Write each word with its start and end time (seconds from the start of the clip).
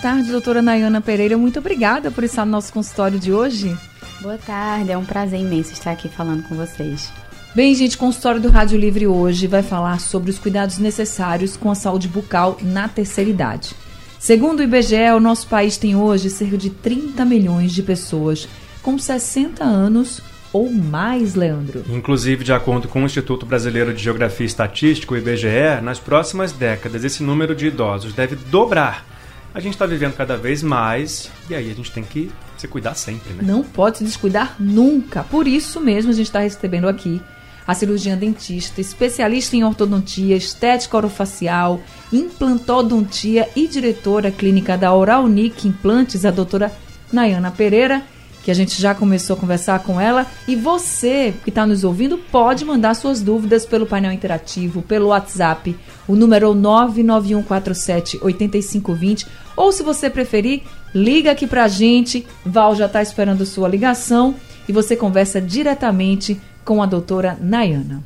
Boa 0.00 0.14
tarde, 0.14 0.30
doutora 0.30 0.62
Nayana 0.62 1.02
Pereira. 1.02 1.36
Muito 1.36 1.58
obrigada 1.58 2.10
por 2.10 2.24
estar 2.24 2.46
no 2.46 2.52
nosso 2.52 2.72
consultório 2.72 3.20
de 3.20 3.34
hoje. 3.34 3.76
Boa 4.22 4.38
tarde, 4.38 4.90
é 4.90 4.96
um 4.96 5.04
prazer 5.04 5.38
imenso 5.38 5.74
estar 5.74 5.90
aqui 5.90 6.08
falando 6.08 6.42
com 6.44 6.54
vocês. 6.54 7.12
Bem, 7.54 7.74
gente, 7.74 7.96
o 7.96 7.98
consultório 7.98 8.40
do 8.40 8.48
Rádio 8.48 8.78
Livre 8.78 9.06
hoje 9.06 9.46
vai 9.46 9.62
falar 9.62 10.00
sobre 10.00 10.30
os 10.30 10.38
cuidados 10.38 10.78
necessários 10.78 11.54
com 11.54 11.70
a 11.70 11.74
saúde 11.74 12.08
bucal 12.08 12.56
na 12.62 12.88
terceira 12.88 13.28
idade. 13.28 13.74
Segundo 14.18 14.60
o 14.60 14.62
IBGE, 14.62 15.12
o 15.14 15.20
nosso 15.20 15.46
país 15.48 15.76
tem 15.76 15.94
hoje 15.94 16.30
cerca 16.30 16.56
de 16.56 16.70
30 16.70 17.22
milhões 17.26 17.70
de 17.70 17.82
pessoas 17.82 18.48
com 18.80 18.98
60 18.98 19.62
anos 19.62 20.22
ou 20.50 20.72
mais, 20.72 21.34
Leandro. 21.34 21.84
Inclusive, 21.90 22.42
de 22.42 22.54
acordo 22.54 22.88
com 22.88 23.02
o 23.02 23.04
Instituto 23.04 23.44
Brasileiro 23.44 23.92
de 23.92 24.02
Geografia 24.02 24.44
e 24.44 24.48
Estatística, 24.48 25.12
o 25.12 25.18
IBGE, 25.18 25.82
nas 25.82 25.98
próximas 25.98 26.52
décadas 26.52 27.04
esse 27.04 27.22
número 27.22 27.54
de 27.54 27.66
idosos 27.66 28.14
deve 28.14 28.34
dobrar. 28.34 29.19
A 29.52 29.60
gente 29.60 29.72
está 29.72 29.84
vivendo 29.86 30.14
cada 30.14 30.36
vez 30.36 30.62
mais 30.62 31.30
e 31.48 31.54
aí 31.54 31.70
a 31.70 31.74
gente 31.74 31.90
tem 31.90 32.04
que 32.04 32.30
se 32.56 32.68
cuidar 32.68 32.94
sempre, 32.94 33.32
né? 33.32 33.42
Não 33.42 33.64
pode 33.64 33.98
se 33.98 34.04
descuidar 34.04 34.54
nunca. 34.58 35.24
Por 35.24 35.48
isso 35.48 35.80
mesmo 35.80 36.10
a 36.10 36.14
gente 36.14 36.26
está 36.26 36.40
recebendo 36.40 36.88
aqui 36.88 37.20
a 37.66 37.74
cirurgiã 37.74 38.16
dentista, 38.16 38.80
especialista 38.80 39.56
em 39.56 39.64
ortodontia, 39.64 40.36
estética 40.36 40.96
orofacial, 40.96 41.80
implantodontia 42.12 43.48
e 43.56 43.66
diretora 43.66 44.30
clínica 44.30 44.76
da 44.76 44.92
Oral 44.94 45.24
Unique 45.24 45.68
Implantes, 45.68 46.24
a 46.24 46.30
doutora 46.30 46.72
Nayana 47.12 47.50
Pereira 47.50 48.02
que 48.42 48.50
a 48.50 48.54
gente 48.54 48.80
já 48.80 48.94
começou 48.94 49.36
a 49.36 49.38
conversar 49.38 49.80
com 49.80 50.00
ela. 50.00 50.26
E 50.48 50.56
você 50.56 51.34
que 51.44 51.50
está 51.50 51.66
nos 51.66 51.84
ouvindo 51.84 52.16
pode 52.18 52.64
mandar 52.64 52.94
suas 52.94 53.20
dúvidas 53.20 53.66
pelo 53.66 53.84
painel 53.86 54.12
interativo, 54.12 54.80
pelo 54.82 55.08
WhatsApp. 55.08 55.76
O 56.08 56.16
número 56.16 56.52
é 56.52 56.54
991478520. 56.54 59.26
Ou 59.56 59.72
se 59.72 59.82
você 59.82 60.08
preferir, 60.08 60.62
liga 60.94 61.32
aqui 61.32 61.46
para 61.46 61.64
a 61.64 61.68
gente. 61.68 62.26
Val 62.44 62.74
já 62.74 62.86
está 62.86 63.02
esperando 63.02 63.44
sua 63.44 63.68
ligação 63.68 64.34
e 64.68 64.72
você 64.72 64.96
conversa 64.96 65.40
diretamente 65.40 66.40
com 66.64 66.82
a 66.82 66.86
doutora 66.86 67.36
Nayana. 67.40 68.02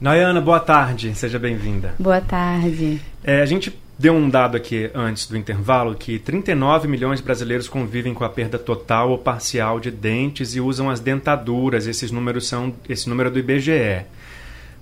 Nayana, 0.00 0.40
boa 0.40 0.60
tarde, 0.60 1.14
seja 1.14 1.38
bem-vinda. 1.38 1.94
Boa 1.98 2.20
tarde. 2.20 3.00
É, 3.24 3.40
a 3.40 3.46
gente 3.46 3.70
deu 3.98 4.14
um 4.14 4.28
dado 4.28 4.56
aqui 4.56 4.90
antes 4.94 5.26
do 5.26 5.36
intervalo 5.36 5.94
que 5.94 6.18
39 6.18 6.86
milhões 6.86 7.20
de 7.20 7.24
brasileiros 7.24 7.68
convivem 7.68 8.12
com 8.12 8.24
a 8.24 8.28
perda 8.28 8.58
total 8.58 9.10
ou 9.10 9.18
parcial 9.18 9.80
de 9.80 9.90
dentes 9.90 10.54
e 10.54 10.60
usam 10.60 10.90
as 10.90 11.00
dentaduras. 11.00 11.86
Esses 11.86 12.10
números 12.10 12.46
são 12.46 12.74
esse 12.88 13.08
número 13.08 13.28
é 13.28 13.32
do 13.32 13.38
IBGE. 13.38 14.04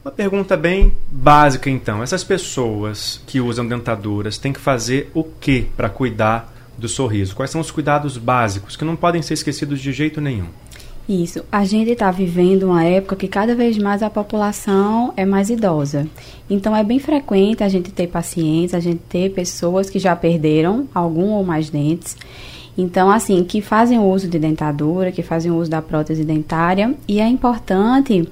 Uma 0.04 0.10
pergunta 0.10 0.56
bem 0.56 0.92
básica 1.10 1.70
então. 1.70 2.02
Essas 2.02 2.22
pessoas 2.24 3.22
que 3.26 3.40
usam 3.40 3.66
dentaduras 3.66 4.36
têm 4.36 4.52
que 4.52 4.60
fazer 4.60 5.10
o 5.14 5.24
que 5.24 5.62
para 5.76 5.88
cuidar 5.88 6.52
do 6.76 6.88
sorriso? 6.88 7.34
Quais 7.34 7.50
são 7.50 7.60
os 7.60 7.70
cuidados 7.70 8.18
básicos 8.18 8.76
que 8.76 8.84
não 8.84 8.96
podem 8.96 9.22
ser 9.22 9.34
esquecidos 9.34 9.80
de 9.80 9.92
jeito 9.92 10.20
nenhum? 10.20 10.48
Isso. 11.08 11.44
A 11.52 11.64
gente 11.64 11.90
está 11.90 12.10
vivendo 12.10 12.64
uma 12.64 12.82
época 12.82 13.16
que 13.16 13.28
cada 13.28 13.54
vez 13.54 13.76
mais 13.76 14.02
a 14.02 14.08
população 14.08 15.12
é 15.16 15.26
mais 15.26 15.50
idosa. 15.50 16.06
Então 16.48 16.74
é 16.74 16.82
bem 16.82 16.98
frequente 16.98 17.62
a 17.62 17.68
gente 17.68 17.92
ter 17.92 18.06
pacientes, 18.06 18.74
a 18.74 18.80
gente 18.80 19.02
ter 19.08 19.30
pessoas 19.30 19.90
que 19.90 19.98
já 19.98 20.16
perderam 20.16 20.88
algum 20.94 21.30
ou 21.32 21.44
mais 21.44 21.68
dentes. 21.68 22.16
Então, 22.76 23.08
assim, 23.08 23.44
que 23.44 23.60
fazem 23.60 24.00
uso 24.00 24.26
de 24.26 24.36
dentadura, 24.38 25.12
que 25.12 25.22
fazem 25.22 25.52
uso 25.52 25.70
da 25.70 25.80
prótese 25.80 26.24
dentária, 26.24 26.92
e 27.06 27.20
é 27.20 27.28
importante 27.28 28.28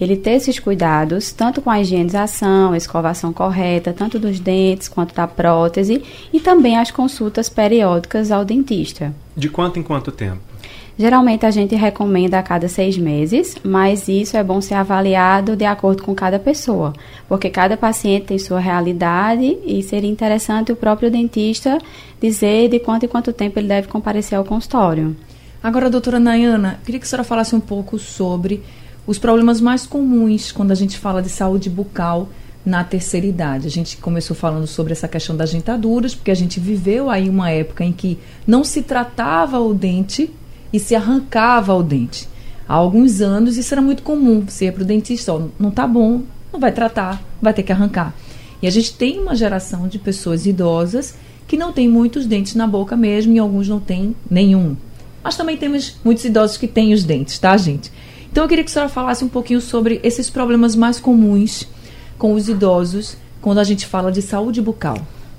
ele 0.00 0.16
ter 0.16 0.30
esses 0.30 0.58
cuidados, 0.58 1.30
tanto 1.32 1.60
com 1.60 1.68
a 1.68 1.78
higienização, 1.78 2.72
a 2.72 2.76
escovação 2.76 3.34
correta, 3.34 3.92
tanto 3.92 4.18
dos 4.18 4.40
dentes 4.40 4.88
quanto 4.88 5.14
da 5.14 5.26
prótese, 5.26 6.02
e 6.32 6.40
também 6.40 6.78
as 6.78 6.90
consultas 6.90 7.50
periódicas 7.50 8.30
ao 8.30 8.46
dentista. 8.46 9.14
De 9.36 9.50
quanto 9.50 9.78
em 9.78 9.82
quanto 9.82 10.10
tempo? 10.10 10.51
Geralmente 10.98 11.46
a 11.46 11.50
gente 11.50 11.74
recomenda 11.74 12.38
a 12.38 12.42
cada 12.42 12.68
seis 12.68 12.98
meses, 12.98 13.56
mas 13.64 14.08
isso 14.08 14.36
é 14.36 14.44
bom 14.44 14.60
ser 14.60 14.74
avaliado 14.74 15.56
de 15.56 15.64
acordo 15.64 16.02
com 16.02 16.14
cada 16.14 16.38
pessoa, 16.38 16.92
porque 17.26 17.48
cada 17.48 17.76
paciente 17.76 18.26
tem 18.26 18.38
sua 18.38 18.60
realidade 18.60 19.58
e 19.64 19.82
seria 19.82 20.10
interessante 20.10 20.70
o 20.70 20.76
próprio 20.76 21.10
dentista 21.10 21.78
dizer 22.20 22.68
de 22.68 22.78
quanto 22.78 23.06
em 23.06 23.08
quanto 23.08 23.32
tempo 23.32 23.58
ele 23.58 23.68
deve 23.68 23.88
comparecer 23.88 24.36
ao 24.36 24.44
consultório. 24.44 25.16
Agora, 25.62 25.88
doutora 25.88 26.20
Nayana, 26.20 26.80
queria 26.84 27.00
que 27.00 27.06
a 27.06 27.08
senhora 27.08 27.24
falasse 27.24 27.54
um 27.54 27.60
pouco 27.60 27.98
sobre 27.98 28.62
os 29.06 29.18
problemas 29.18 29.60
mais 29.60 29.86
comuns 29.86 30.52
quando 30.52 30.72
a 30.72 30.76
gente 30.76 30.98
fala 30.98 31.22
de 31.22 31.28
saúde 31.28 31.70
bucal 31.70 32.28
na 32.64 32.84
terceira 32.84 33.26
idade. 33.26 33.66
A 33.66 33.70
gente 33.70 33.96
começou 33.96 34.36
falando 34.36 34.66
sobre 34.66 34.92
essa 34.92 35.08
questão 35.08 35.36
das 35.36 35.52
dentaduras, 35.52 36.14
porque 36.14 36.30
a 36.30 36.34
gente 36.36 36.60
viveu 36.60 37.08
aí 37.08 37.28
uma 37.28 37.50
época 37.50 37.82
em 37.84 37.92
que 37.92 38.18
não 38.46 38.62
se 38.62 38.82
tratava 38.82 39.58
o 39.58 39.72
dente 39.72 40.30
e 40.72 40.78
se 40.78 40.94
arrancava 40.94 41.74
o 41.74 41.82
dente. 41.82 42.28
Há 42.68 42.74
alguns 42.74 43.20
anos 43.20 43.56
isso 43.56 43.74
era 43.74 43.82
muito 43.82 44.02
comum. 44.02 44.44
Você 44.46 44.66
ia 44.66 44.72
para 44.72 44.82
o 44.82 44.86
dentista, 44.86 45.34
ó, 45.34 45.42
não 45.58 45.68
está 45.68 45.86
bom, 45.86 46.22
não 46.52 46.60
vai 46.60 46.72
tratar, 46.72 47.22
vai 47.40 47.52
ter 47.52 47.62
que 47.62 47.72
arrancar. 47.72 48.14
E 48.62 48.66
a 48.66 48.70
gente 48.70 48.94
tem 48.94 49.18
uma 49.20 49.34
geração 49.34 49.88
de 49.88 49.98
pessoas 49.98 50.46
idosas 50.46 51.14
que 51.46 51.56
não 51.56 51.72
tem 51.72 51.88
muitos 51.88 52.26
dentes 52.26 52.54
na 52.54 52.66
boca 52.66 52.96
mesmo 52.96 53.34
e 53.34 53.38
alguns 53.38 53.68
não 53.68 53.80
têm 53.80 54.14
nenhum. 54.30 54.76
Mas 55.22 55.36
também 55.36 55.56
temos 55.56 55.96
muitos 56.04 56.24
idosos 56.24 56.56
que 56.56 56.66
têm 56.66 56.92
os 56.92 57.04
dentes, 57.04 57.38
tá, 57.38 57.56
gente? 57.56 57.92
Então 58.30 58.44
eu 58.44 58.48
queria 58.48 58.64
que 58.64 58.70
a 58.70 58.72
senhora 58.72 58.88
falasse 58.88 59.24
um 59.24 59.28
pouquinho 59.28 59.60
sobre 59.60 60.00
esses 60.02 60.30
problemas 60.30 60.74
mais 60.74 60.98
comuns 60.98 61.68
com 62.16 62.32
os 62.34 62.48
idosos 62.48 63.16
quando 63.40 63.58
a 63.58 63.64
gente 63.64 63.84
fala 63.84 64.10
de 64.10 64.22
saúde 64.22 64.62
bucal. 64.62 64.96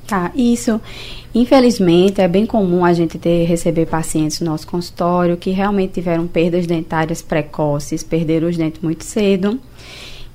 Tá, 0.07 0.31
isso. 0.35 0.81
Infelizmente, 1.33 2.21
é 2.21 2.27
bem 2.27 2.45
comum 2.45 2.83
a 2.83 2.93
gente 2.93 3.17
ter 3.17 3.45
receber 3.45 3.85
pacientes 3.85 4.39
no 4.41 4.51
nosso 4.51 4.67
consultório 4.67 5.37
que 5.37 5.49
realmente 5.49 5.93
tiveram 5.93 6.27
perdas 6.27 6.67
dentárias 6.67 7.21
precoces, 7.21 8.03
perderam 8.03 8.49
os 8.49 8.57
dentes 8.57 8.81
muito 8.81 9.03
cedo. 9.03 9.59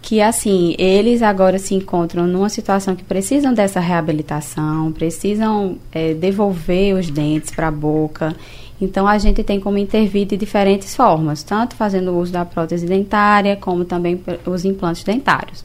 Que 0.00 0.22
assim, 0.22 0.74
eles 0.78 1.22
agora 1.22 1.58
se 1.58 1.74
encontram 1.74 2.26
numa 2.26 2.48
situação 2.48 2.96
que 2.96 3.04
precisam 3.04 3.52
dessa 3.52 3.78
reabilitação, 3.78 4.90
precisam 4.92 5.76
é, 5.92 6.14
devolver 6.14 6.94
os 6.94 7.10
dentes 7.10 7.50
para 7.50 7.68
a 7.68 7.72
boca. 7.72 8.34
Então, 8.80 9.06
a 9.08 9.18
gente 9.18 9.42
tem 9.42 9.58
como 9.58 9.76
intervir 9.76 10.24
de 10.24 10.36
diferentes 10.36 10.94
formas, 10.94 11.42
tanto 11.42 11.74
fazendo 11.74 12.16
uso 12.16 12.32
da 12.32 12.44
prótese 12.44 12.86
dentária, 12.86 13.56
como 13.56 13.84
também 13.84 14.20
os 14.46 14.64
implantes 14.64 15.02
dentários. 15.02 15.64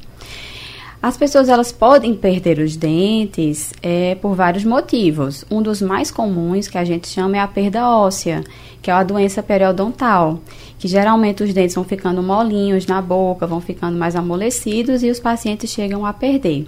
As 1.04 1.18
pessoas 1.18 1.50
elas 1.50 1.70
podem 1.70 2.16
perder 2.16 2.60
os 2.60 2.78
dentes 2.78 3.74
é, 3.84 4.16
por 4.16 4.36
vários 4.36 4.64
motivos. 4.64 5.44
Um 5.52 5.62
dos 5.62 5.82
mais 5.82 6.10
comuns 6.10 6.70
que 6.70 6.78
a 6.78 6.86
gente 6.86 7.10
chama 7.10 7.36
é 7.36 7.42
a 7.42 7.48
perda 7.48 7.90
óssea, 7.90 8.42
que 8.84 8.92
é 8.92 8.94
a 8.94 9.02
doença 9.02 9.42
periodontal, 9.42 10.40
que 10.78 10.90
geralmente 10.90 11.42
os 11.42 11.54
dentes 11.54 11.74
vão 11.74 11.86
ficando 11.86 12.22
molinhos 12.22 12.86
na 12.86 13.02
boca, 13.02 13.48
vão 13.48 13.62
ficando 13.62 13.98
mais 13.98 14.14
amolecidos 14.14 15.02
e 15.02 15.10
os 15.10 15.22
pacientes 15.22 15.72
chegam 15.72 16.06
a 16.06 16.12
perder. 16.12 16.68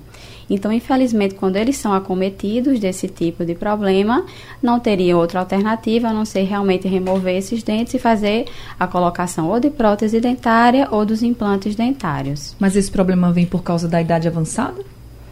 Então, 0.50 0.72
infelizmente, 0.72 1.36
quando 1.36 1.58
eles 1.58 1.76
são 1.76 1.92
acometidos 1.92 2.80
desse 2.80 3.10
tipo 3.10 3.44
de 3.44 3.54
problema, 3.54 4.26
não 4.64 4.80
teria 4.80 5.18
outra 5.18 5.42
alternativa 5.42 6.08
a 6.08 6.14
não 6.14 6.24
ser 6.24 6.44
realmente 6.44 6.88
remover 6.88 7.36
esses 7.36 7.62
dentes 7.62 7.96
e 7.96 8.00
fazer 8.00 8.46
a 8.80 8.88
colocação 8.88 9.50
ou 9.50 9.60
de 9.60 9.70
prótese 9.70 10.22
dentária 10.22 10.88
ou 10.92 11.06
dos 11.06 11.22
implantes 11.22 11.76
dentários. 11.76 12.56
Mas 12.60 12.78
esse 12.78 12.90
problema 12.90 13.34
vem 13.34 13.46
por 13.46 13.62
causa 13.62 13.90
da 13.90 14.00
idade 14.00 14.28
avançada? 14.28 14.82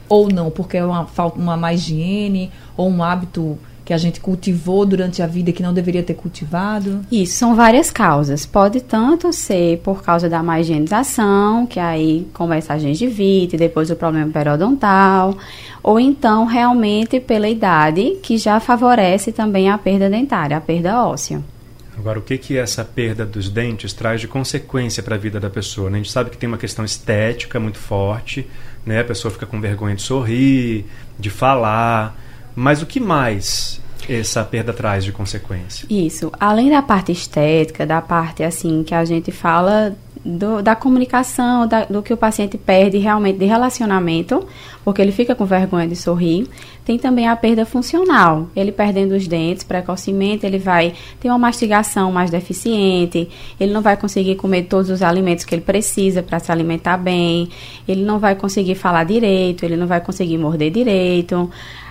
Ou 0.10 0.28
não? 0.28 0.52
Porque 0.52 0.76
é 0.76 0.84
uma, 0.84 1.08
uma 1.36 1.56
má 1.56 1.74
higiene 1.74 2.52
ou 2.76 2.90
um 2.90 3.02
hábito 3.02 3.58
que 3.86 3.94
a 3.94 3.98
gente 3.98 4.20
cultivou 4.20 4.86
durante 4.86 5.22
a 5.22 5.28
vida 5.28 5.52
que 5.52 5.62
não 5.62 5.74
deveria 5.74 6.04
ter 6.04 6.14
cultivado? 6.14 7.02
Isso, 7.12 7.36
são 7.36 7.56
várias 7.56 7.92
causas. 7.92 8.46
Pode 8.46 8.82
tanto 8.82 9.34
ser 9.34 9.80
por 9.80 10.02
causa 10.02 10.30
da 10.30 10.42
má 10.42 10.60
higienização, 10.60 11.66
que 11.66 11.80
aí 11.80 12.28
começa 12.34 12.74
a 12.74 12.78
gengivite, 12.78 13.58
depois 13.58 13.90
o 13.92 13.96
problema 13.96 14.32
periodontal, 14.32 15.38
ou 15.82 16.00
então 16.00 16.46
realmente 16.46 17.20
pela 17.20 17.50
idade, 17.50 18.18
que 18.24 18.38
já 18.38 18.60
favorece 18.60 19.32
também 19.32 19.70
a 19.70 19.78
perda 19.78 20.10
dentária, 20.10 20.56
a 20.56 20.62
perda 20.62 21.04
óssea. 21.06 21.44
Agora, 21.98 22.18
o 22.18 22.22
que 22.22 22.38
que 22.38 22.58
essa 22.58 22.84
perda 22.84 23.26
dos 23.26 23.50
dentes 23.50 23.94
traz 23.94 24.20
de 24.20 24.28
consequência 24.28 25.04
para 25.04 25.16
a 25.16 25.18
vida 25.18 25.40
da 25.40 25.50
pessoa? 25.50 25.90
Né? 25.90 25.98
A 25.98 26.02
gente 26.02 26.12
sabe 26.12 26.30
que 26.32 26.38
tem 26.38 26.48
uma 26.48 26.58
questão 26.58 26.84
estética 26.84 27.60
muito 27.60 27.78
forte, 27.78 28.48
né? 28.84 29.02
A 29.02 29.04
pessoa 29.04 29.32
fica 29.32 29.46
com 29.46 29.62
vergonha 29.62 29.96
de 29.96 30.02
sorrir, 30.02 30.86
de 31.20 31.30
falar, 31.30 32.20
mas 32.56 32.82
o 32.82 32.86
que 32.86 33.00
mais 33.00 33.82
essa 34.10 34.44
perda 34.44 34.74
traz 34.74 35.04
de 35.04 35.12
consequência? 35.12 35.86
Isso. 35.90 36.32
Além 36.40 36.70
da 36.70 36.82
parte 36.82 37.12
estética, 37.12 37.86
da 37.86 38.02
parte 38.02 38.44
assim 38.44 38.84
que 38.84 38.94
a 38.94 39.06
gente 39.06 39.32
fala 39.32 39.96
do, 40.26 40.62
da 40.62 40.76
comunicação, 40.76 41.68
da, 41.68 41.86
do 41.86 42.02
que 42.02 42.14
o 42.14 42.18
paciente 42.18 42.58
perde 42.58 42.98
realmente 42.98 43.40
de 43.40 43.46
relacionamento, 43.46 44.46
porque 44.84 45.02
ele 45.02 45.12
fica 45.12 45.36
com 45.36 45.46
vergonha 45.46 45.88
de 45.88 45.96
sorrir. 45.96 46.48
Tem 46.86 46.98
também 46.98 47.28
a 47.28 47.36
perda 47.36 47.66
funcional. 47.66 48.50
Ele 48.56 48.72
perdendo 48.72 49.14
os 49.16 49.28
dentes 49.28 49.64
precocemente, 49.64 50.46
ele 50.46 50.60
vai 50.60 50.94
ter 51.20 51.30
uma 51.30 51.38
mastigação 51.38 52.12
mais 52.12 52.30
deficiente, 52.30 53.30
ele 53.60 53.72
não 53.72 53.82
vai 53.82 53.98
conseguir 53.98 54.36
comer 54.36 54.64
todos 54.64 54.90
os 54.90 55.02
alimentos 55.02 55.46
que 55.46 55.56
ele 55.56 55.62
precisa 55.62 56.22
para 56.22 56.40
se 56.40 56.52
alimentar 56.52 56.98
bem, 56.98 57.50
ele 57.88 58.04
não 58.04 58.20
vai 58.20 58.36
conseguir 58.36 58.76
falar 58.76 59.04
direito, 59.06 59.64
ele 59.64 59.78
não 59.78 59.88
vai 59.88 60.02
conseguir 60.02 60.38
morder 60.38 60.72
direito 60.72 61.50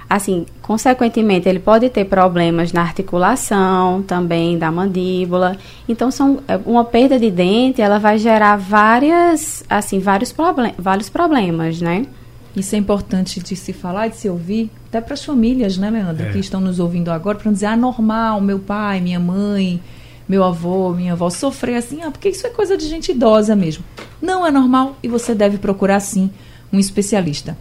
assim, 0.09 0.47
consequentemente, 0.61 1.49
ele 1.49 1.59
pode 1.59 1.89
ter 1.89 2.05
problemas 2.05 2.73
na 2.73 2.83
articulação 2.83 4.03
também 4.03 4.59
da 4.59 4.71
mandíbula. 4.71 5.57
Então, 5.89 6.11
são 6.11 6.41
é, 6.47 6.59
uma 6.67 6.85
perda 6.85 7.19
de 7.19 7.31
dente, 7.31 7.81
ela 7.81 7.99
vai 7.99 8.19
gerar 8.19 8.57
várias, 8.57 9.65
assim, 9.69 9.99
vários, 9.99 10.33
problem 10.33 10.75
vários 10.79 11.09
problemas, 11.09 11.81
né? 11.81 12.07
Isso 12.55 12.75
é 12.75 12.79
importante 12.79 13.41
de 13.41 13.57
se 13.57 13.73
falar 13.73 14.09
e 14.09 14.11
de 14.11 14.17
se 14.17 14.29
ouvir, 14.29 14.71
até 14.89 15.01
para 15.01 15.15
as 15.15 15.25
famílias, 15.25 15.79
né, 15.79 15.91
Leandro, 15.91 16.27
é. 16.27 16.33
que 16.33 16.39
estão 16.39 16.61
nos 16.61 16.79
ouvindo 16.79 17.11
agora, 17.11 17.39
para 17.39 17.47
não 17.47 17.55
dizer, 17.55 17.67
ah, 17.67 17.77
normal, 17.77 18.41
meu 18.43 18.59
pai, 18.59 19.01
minha 19.01 19.19
mãe, 19.19 19.81
meu 20.29 20.45
avô, 20.45 20.93
minha 20.93 21.15
avó 21.15 21.31
sofrer 21.31 21.77
assim, 21.77 22.03
ah, 22.03 22.11
porque 22.11 22.29
isso 22.29 22.47
é 22.47 22.51
coisa 22.51 22.77
de 22.77 22.87
gente 22.87 23.11
idosa 23.11 23.57
mesmo. 23.57 23.83
Não 24.21 24.47
é 24.47 24.51
normal 24.51 24.97
e 25.03 25.09
você 25.09 25.35
deve 25.35 25.57
procurar, 25.57 26.01
sim, 26.01 26.31
um 26.71 26.79
especialista. 26.79 27.57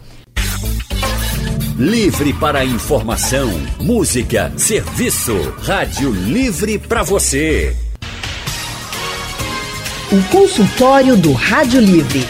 Livre 1.82 2.32
para 2.34 2.64
informação, 2.64 3.50
música, 3.80 4.52
serviço. 4.56 5.34
Rádio 5.64 6.12
Livre 6.12 6.78
para 6.78 7.02
você. 7.02 7.76
O 10.12 10.22
consultório 10.30 11.16
do 11.16 11.32
Rádio 11.32 11.80
Livre. 11.80 12.20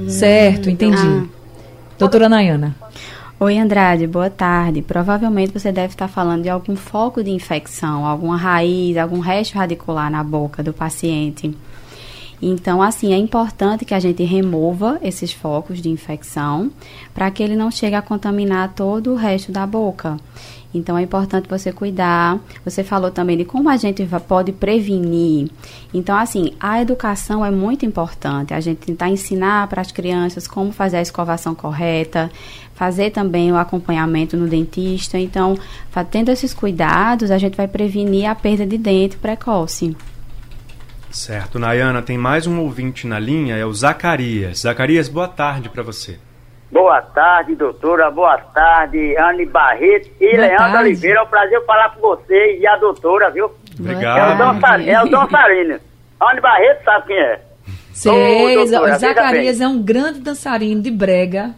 Certo, 0.08 0.68
entendi. 0.68 0.96
Ah. 0.98 1.26
Doutora 1.98 2.28
Nayana. 2.28 2.76
Oi, 3.40 3.58
Andrade, 3.58 4.06
boa 4.06 4.28
tarde. 4.28 4.82
Provavelmente 4.82 5.58
você 5.58 5.72
deve 5.72 5.94
estar 5.94 6.06
falando 6.06 6.42
de 6.42 6.50
algum 6.50 6.76
foco 6.76 7.24
de 7.24 7.30
infecção, 7.30 8.06
alguma 8.06 8.36
raiz, 8.36 8.96
algum 8.96 9.20
resto 9.20 9.56
radicular 9.56 10.10
na 10.10 10.22
boca 10.22 10.62
do 10.62 10.72
paciente. 10.72 11.56
Então, 12.42 12.82
assim, 12.82 13.12
é 13.12 13.16
importante 13.16 13.84
que 13.84 13.94
a 13.94 14.00
gente 14.00 14.22
remova 14.22 14.98
esses 15.02 15.32
focos 15.32 15.80
de 15.80 15.88
infecção 15.88 16.70
para 17.14 17.30
que 17.30 17.42
ele 17.42 17.56
não 17.56 17.70
chegue 17.70 17.96
a 17.96 18.02
contaminar 18.02 18.74
todo 18.74 19.12
o 19.12 19.16
resto 19.16 19.50
da 19.50 19.66
boca. 19.66 20.16
Então 20.76 20.98
é 20.98 21.02
importante 21.02 21.48
você 21.48 21.72
cuidar. 21.72 22.40
Você 22.64 22.82
falou 22.82 23.10
também 23.10 23.36
de 23.36 23.44
como 23.44 23.68
a 23.68 23.76
gente 23.76 24.04
pode 24.26 24.50
prevenir. 24.50 25.48
Então, 25.94 26.16
assim, 26.16 26.52
a 26.58 26.82
educação 26.82 27.46
é 27.46 27.50
muito 27.50 27.86
importante. 27.86 28.52
A 28.52 28.58
gente 28.58 28.78
tentar 28.78 29.08
ensinar 29.08 29.68
para 29.68 29.80
as 29.80 29.92
crianças 29.92 30.48
como 30.48 30.72
fazer 30.72 30.96
a 30.96 31.02
escovação 31.02 31.54
correta, 31.54 32.28
fazer 32.74 33.10
também 33.10 33.52
o 33.52 33.56
acompanhamento 33.56 34.36
no 34.36 34.48
dentista. 34.48 35.16
Então, 35.16 35.56
tendo 36.10 36.30
esses 36.30 36.52
cuidados, 36.52 37.30
a 37.30 37.38
gente 37.38 37.56
vai 37.56 37.68
prevenir 37.68 38.28
a 38.28 38.34
perda 38.34 38.66
de 38.66 38.76
dente 38.76 39.16
precoce. 39.16 39.96
Certo. 41.14 41.60
Nayana, 41.60 42.02
tem 42.02 42.18
mais 42.18 42.44
um 42.44 42.60
ouvinte 42.60 43.06
na 43.06 43.20
linha, 43.20 43.56
é 43.56 43.64
o 43.64 43.72
Zacarias. 43.72 44.58
Zacarias, 44.58 45.08
boa 45.08 45.28
tarde 45.28 45.68
para 45.68 45.80
você. 45.80 46.18
Boa 46.72 47.00
tarde, 47.00 47.54
doutora. 47.54 48.10
Boa 48.10 48.36
tarde, 48.36 49.16
Anne 49.16 49.46
Barreto 49.46 50.10
e 50.20 50.32
boa 50.32 50.40
Leandro 50.40 50.56
tarde. 50.58 50.76
Oliveira. 50.78 51.20
É 51.20 51.22
um 51.22 51.26
prazer 51.26 51.64
falar 51.64 51.90
com 51.90 52.00
você 52.00 52.58
e 52.58 52.66
a 52.66 52.76
doutora, 52.78 53.30
viu? 53.30 53.48
Obrigado. 53.78 54.42
É 54.88 55.02
o, 55.04 55.08
dançarino, 55.08 55.74
é. 55.74 55.80
Anne 56.20 56.40
Barreto 56.40 56.84
sabe 56.84 57.06
quem 57.06 57.16
é? 57.16 57.40
Sei, 57.92 58.56
o 58.58 58.66
Zacarias 58.96 59.60
é 59.60 59.68
um 59.68 59.80
grande 59.80 60.18
dançarino 60.18 60.82
de 60.82 60.90
brega. 60.90 61.54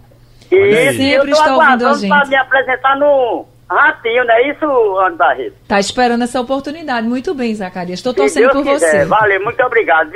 Isso, 0.53 0.99
sempre 0.99 1.31
está 1.31 1.57
ouvindo 1.57 1.87
a 1.89 1.93
gente. 1.95 2.09
para 2.11 2.29
me 2.29 2.37
apresentar 2.37 2.97
no 2.99 3.47
Ratinho, 3.69 4.25
não 4.25 4.35
é 4.35 4.49
isso, 4.49 4.99
Ana 4.99 5.17
Barreto? 5.17 5.57
Tá 5.69 5.81
esperando 5.81 6.23
essa 6.23 6.41
oportunidade. 6.41 7.07
Muito 7.07 7.35
bem, 7.35 7.55
Zacarias. 7.55 7.99
Estou 7.99 8.15
torcendo 8.15 8.51
por 8.51 8.63
quiser. 8.63 9.01
você. 9.01 9.05
Valeu, 9.07 9.43
muito 9.43 9.63
obrado. 9.63 10.13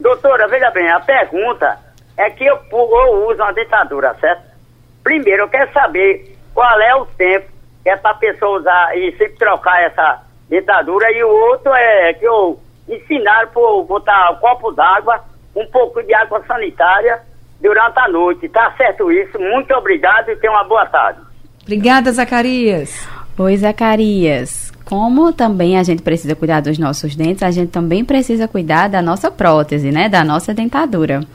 Doutora, 0.00 0.48
veja 0.48 0.70
bem, 0.70 0.88
a 0.90 1.00
pergunta 1.00 1.78
é 2.16 2.30
que 2.30 2.44
eu, 2.44 2.58
eu 2.72 3.28
uso 3.28 3.42
uma 3.42 3.52
dentadura, 3.52 4.14
certo? 4.20 4.42
Primeiro, 5.02 5.42
eu 5.42 5.48
quero 5.48 5.70
saber 5.72 6.36
qual 6.54 6.80
é 6.80 6.94
o 6.94 7.04
tempo 7.04 7.46
que 7.82 7.90
é 7.90 7.96
para 7.96 8.12
a 8.12 8.14
pessoa 8.14 8.58
usar 8.58 8.96
e 8.96 9.12
sempre 9.12 9.36
trocar 9.36 9.82
essa 9.82 10.22
dentadura. 10.48 11.12
E 11.12 11.22
o 11.22 11.28
outro 11.28 11.72
é 11.74 12.14
que 12.14 12.24
eu 12.24 12.58
ensinaram 12.88 13.48
para 13.48 13.62
botar 13.86 14.30
um 14.32 14.36
copo 14.36 14.72
d'água, 14.72 15.22
um 15.54 15.66
pouco 15.66 16.02
de 16.02 16.14
água 16.14 16.42
sanitária 16.46 17.20
durante 17.60 17.98
a 17.98 18.08
noite. 18.08 18.48
Tá 18.48 18.72
certo 18.76 19.12
isso? 19.12 19.38
Muito 19.38 19.74
obrigado 19.74 20.30
e 20.30 20.36
tenha 20.36 20.52
uma 20.52 20.64
boa 20.64 20.86
tarde. 20.86 21.20
Obrigada, 21.64 22.12
Zacarias. 22.12 22.92
Oi, 23.38 23.56
Zacarias. 23.56 24.70
Como 24.84 25.32
também 25.32 25.78
a 25.78 25.82
gente 25.82 26.02
precisa 26.02 26.36
cuidar 26.36 26.60
dos 26.60 26.78
nossos 26.78 27.16
dentes, 27.16 27.42
a 27.42 27.50
gente 27.50 27.70
também 27.70 28.04
precisa 28.04 28.46
cuidar 28.46 28.88
da 28.88 29.00
nossa 29.00 29.30
prótese, 29.30 29.90
né? 29.90 30.08
Da 30.10 30.22
nossa 30.22 30.52
dentadura. 30.52 31.26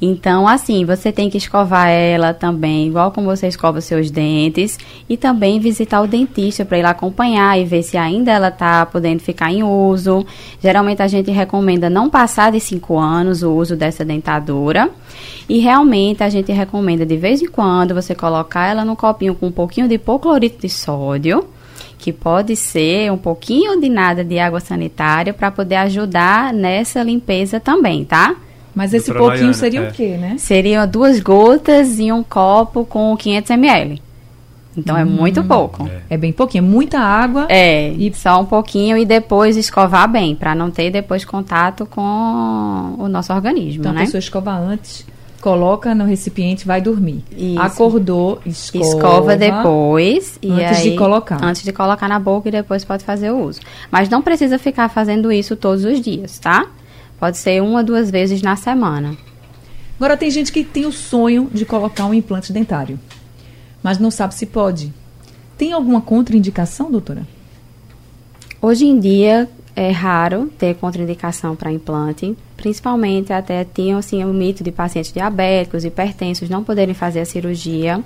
Então, 0.00 0.48
assim, 0.48 0.84
você 0.84 1.12
tem 1.12 1.28
que 1.28 1.36
escovar 1.36 1.88
ela 1.88 2.32
também, 2.32 2.86
igual 2.86 3.12
como 3.12 3.26
você 3.26 3.46
escova 3.46 3.80
seus 3.80 4.10
dentes, 4.10 4.78
e 5.08 5.16
também 5.16 5.60
visitar 5.60 6.00
o 6.00 6.06
dentista 6.06 6.64
para 6.64 6.80
lá 6.80 6.90
acompanhar 6.90 7.60
e 7.60 7.64
ver 7.64 7.82
se 7.82 7.98
ainda 7.98 8.32
ela 8.32 8.48
está 8.48 8.86
podendo 8.86 9.20
ficar 9.20 9.52
em 9.52 9.62
uso. 9.62 10.24
Geralmente 10.62 11.02
a 11.02 11.08
gente 11.08 11.30
recomenda 11.30 11.90
não 11.90 12.08
passar 12.08 12.50
de 12.50 12.60
5 12.60 12.98
anos 12.98 13.42
o 13.42 13.52
uso 13.52 13.76
dessa 13.76 14.04
dentadura. 14.04 14.90
E 15.48 15.58
realmente 15.58 16.22
a 16.22 16.30
gente 16.30 16.50
recomenda 16.50 17.04
de 17.04 17.16
vez 17.16 17.42
em 17.42 17.48
quando 17.48 17.94
você 17.94 18.14
colocar 18.14 18.68
ela 18.68 18.84
no 18.84 18.96
copinho 18.96 19.34
com 19.34 19.48
um 19.48 19.52
pouquinho 19.52 19.86
de 19.86 19.96
hipoclorito 19.96 20.60
de 20.60 20.68
sódio 20.68 21.46
que 21.98 22.12
pode 22.14 22.56
ser 22.56 23.12
um 23.12 23.18
pouquinho 23.18 23.78
de 23.78 23.90
nada 23.90 24.24
de 24.24 24.38
água 24.38 24.58
sanitária 24.58 25.34
para 25.34 25.50
poder 25.50 25.76
ajudar 25.76 26.50
nessa 26.50 27.02
limpeza 27.02 27.60
também, 27.60 28.06
tá? 28.06 28.36
Mas 28.74 28.94
esse 28.94 29.12
Doutora 29.12 29.32
pouquinho 29.32 29.54
seria 29.54 29.80
é. 29.80 29.88
o 29.88 29.92
quê, 29.92 30.16
né? 30.16 30.36
Seriam 30.38 30.86
duas 30.86 31.20
gotas 31.20 31.98
em 31.98 32.12
um 32.12 32.22
copo 32.22 32.84
com 32.84 33.16
500 33.16 33.50
ml. 33.50 34.02
Então 34.76 34.96
é 34.96 35.04
muito 35.04 35.42
pouco. 35.42 35.88
É 36.08 36.16
bem 36.16 36.32
pouquinho, 36.32 36.64
é 36.64 36.66
muita 36.66 36.98
água. 36.98 37.46
É, 37.48 37.88
e 37.90 38.12
só 38.14 38.40
um 38.40 38.46
pouquinho 38.46 38.96
e 38.96 39.04
depois 39.04 39.56
escovar 39.56 40.08
bem, 40.08 40.34
para 40.34 40.54
não 40.54 40.70
ter 40.70 40.90
depois 40.90 41.24
contato 41.24 41.86
com 41.86 42.94
o 42.98 43.08
nosso 43.08 43.32
organismo, 43.32 43.80
Então 43.80 43.92
né? 43.92 44.02
a 44.02 44.04
pessoa 44.04 44.20
escova 44.20 44.52
antes, 44.52 45.04
coloca 45.40 45.94
no 45.94 46.04
recipiente, 46.04 46.66
vai 46.66 46.80
dormir. 46.80 47.24
Isso. 47.36 47.60
Acordou, 47.60 48.40
escova. 48.46 48.84
Escova 48.84 49.36
depois 49.36 50.38
e 50.40 50.50
Antes 50.50 50.78
aí, 50.78 50.90
de 50.90 50.96
colocar. 50.96 51.44
Antes 51.44 51.62
de 51.62 51.72
colocar 51.72 52.08
na 52.08 52.18
boca 52.18 52.48
e 52.48 52.52
depois 52.52 52.84
pode 52.84 53.04
fazer 53.04 53.30
o 53.30 53.44
uso. 53.44 53.60
Mas 53.90 54.08
não 54.08 54.22
precisa 54.22 54.58
ficar 54.58 54.88
fazendo 54.88 55.32
isso 55.32 55.56
todos 55.56 55.84
os 55.84 56.00
dias, 56.00 56.38
tá? 56.38 56.66
Pode 57.20 57.36
ser 57.36 57.62
uma, 57.62 57.84
duas 57.84 58.10
vezes 58.10 58.40
na 58.40 58.56
semana. 58.56 59.16
Agora 59.96 60.16
tem 60.16 60.30
gente 60.30 60.50
que 60.50 60.64
tem 60.64 60.86
o 60.86 60.92
sonho 60.92 61.50
de 61.52 61.66
colocar 61.66 62.06
um 62.06 62.14
implante 62.14 62.50
dentário, 62.50 62.98
mas 63.82 63.98
não 63.98 64.10
sabe 64.10 64.34
se 64.34 64.46
pode. 64.46 64.92
Tem 65.58 65.74
alguma 65.74 66.00
contraindicação, 66.00 66.90
doutora? 66.90 67.28
Hoje 68.62 68.86
em 68.86 68.98
dia 68.98 69.46
é 69.76 69.90
raro 69.90 70.50
ter 70.58 70.74
contraindicação 70.76 71.54
para 71.54 71.70
implante, 71.70 72.34
principalmente 72.60 73.32
até 73.32 73.64
tinham 73.64 73.98
assim 73.98 74.22
o 74.22 74.28
mito 74.28 74.62
de 74.62 74.70
pacientes 74.70 75.10
diabéticos, 75.12 75.82
hipertensos 75.82 76.50
não 76.50 76.62
poderem 76.62 76.94
fazer 76.94 77.20
a 77.20 77.24
cirurgia, 77.24 78.04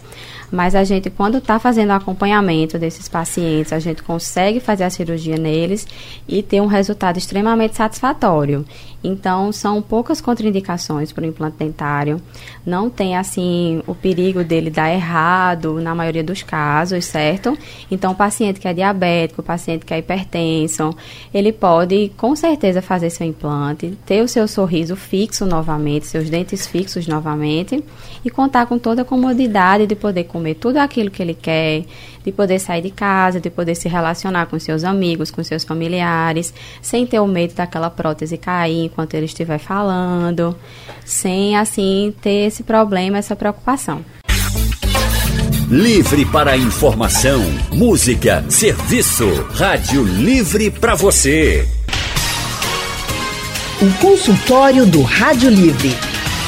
mas 0.50 0.76
a 0.76 0.84
gente 0.84 1.11
quando 1.11 1.38
está 1.38 1.58
fazendo 1.58 1.90
acompanhamento 1.90 2.78
desses 2.78 3.08
pacientes, 3.08 3.73
a 3.73 3.80
gente 3.80 4.02
consegue 4.04 4.61
fazer 4.61 4.84
a 4.84 4.90
cirurgia 4.90 5.37
neles 5.37 5.87
e 6.28 6.40
ter 6.40 6.61
um 6.61 6.66
resultado 6.66 7.18
extremamente 7.18 7.75
satisfatório. 7.75 8.64
Então 9.02 9.52
são 9.52 9.82
poucas 9.82 10.20
contraindicações 10.20 11.12
para 11.12 11.25
o 11.25 11.26
implante 11.26 11.56
dentário, 11.58 12.23
não 12.64 12.88
tem 12.88 13.16
assim 13.16 13.82
o 13.87 13.94
perigo 13.94 14.42
dele 14.42 14.70
dar 14.70 14.90
errado 14.90 15.80
na 15.80 15.94
maioria 15.94 16.25
dos 16.25 16.42
casos, 16.42 17.04
certo? 17.04 17.58
Então 17.90 18.12
o 18.12 18.14
paciente 18.14 18.61
que 18.61 18.68
é 18.68 18.73
diabético, 18.73 19.42
o 19.42 19.44
paciente 19.44 19.84
que 19.84 19.92
é 19.92 19.99
hipertenso, 19.99 20.94
ele 21.34 21.52
pode 21.52 22.12
com 22.16 22.34
certeza 22.34 22.80
fazer 22.80 23.11
seu 23.11 23.26
implante, 23.26 23.99
ter 24.06 24.23
o 24.23 24.28
seu 24.28 24.43
sorriso 24.48 24.96
fixo 24.96 25.46
novamente, 25.46 26.06
seus 26.06 26.28
dentes 26.30 26.66
fixos 26.66 27.06
novamente 27.06 27.82
e 28.24 28.30
contar 28.30 28.66
com 28.66 28.78
toda 28.78 29.02
a 29.02 29.04
comodidade 29.04 29.86
de 29.86 29.94
poder 29.94 30.24
comer 30.24 30.54
tudo 30.54 30.78
aquilo 30.78 31.10
que 31.10 31.22
ele 31.22 31.34
quer, 31.34 31.84
de 32.24 32.32
poder 32.32 32.58
sair 32.58 32.82
de 32.82 32.90
casa, 32.90 33.40
de 33.40 33.50
poder 33.50 33.74
se 33.74 33.88
relacionar 33.88 34.46
com 34.46 34.58
seus 34.58 34.84
amigos, 34.84 35.30
com 35.30 35.42
seus 35.42 35.64
familiares, 35.64 36.52
sem 36.80 37.06
ter 37.06 37.20
o 37.20 37.26
medo 37.26 37.54
daquela 37.54 37.90
prótese 37.90 38.36
cair 38.36 38.86
enquanto 38.86 39.14
ele 39.14 39.26
estiver 39.26 39.58
falando, 39.58 40.56
sem 41.04 41.56
assim 41.56 42.14
ter 42.20 42.46
esse 42.46 42.62
problema, 42.62 43.18
essa 43.18 43.36
preocupação. 43.36 44.04
Livre 45.70 46.26
para 46.26 46.56
informação, 46.56 47.40
música, 47.72 48.44
serviço. 48.48 49.26
Rádio 49.54 50.04
Livre 50.04 50.70
para 50.70 50.94
você. 50.94 51.83
O 53.84 53.92
consultório 54.00 54.86
do 54.86 55.02
Rádio 55.02 55.50
Livre. 55.50 55.90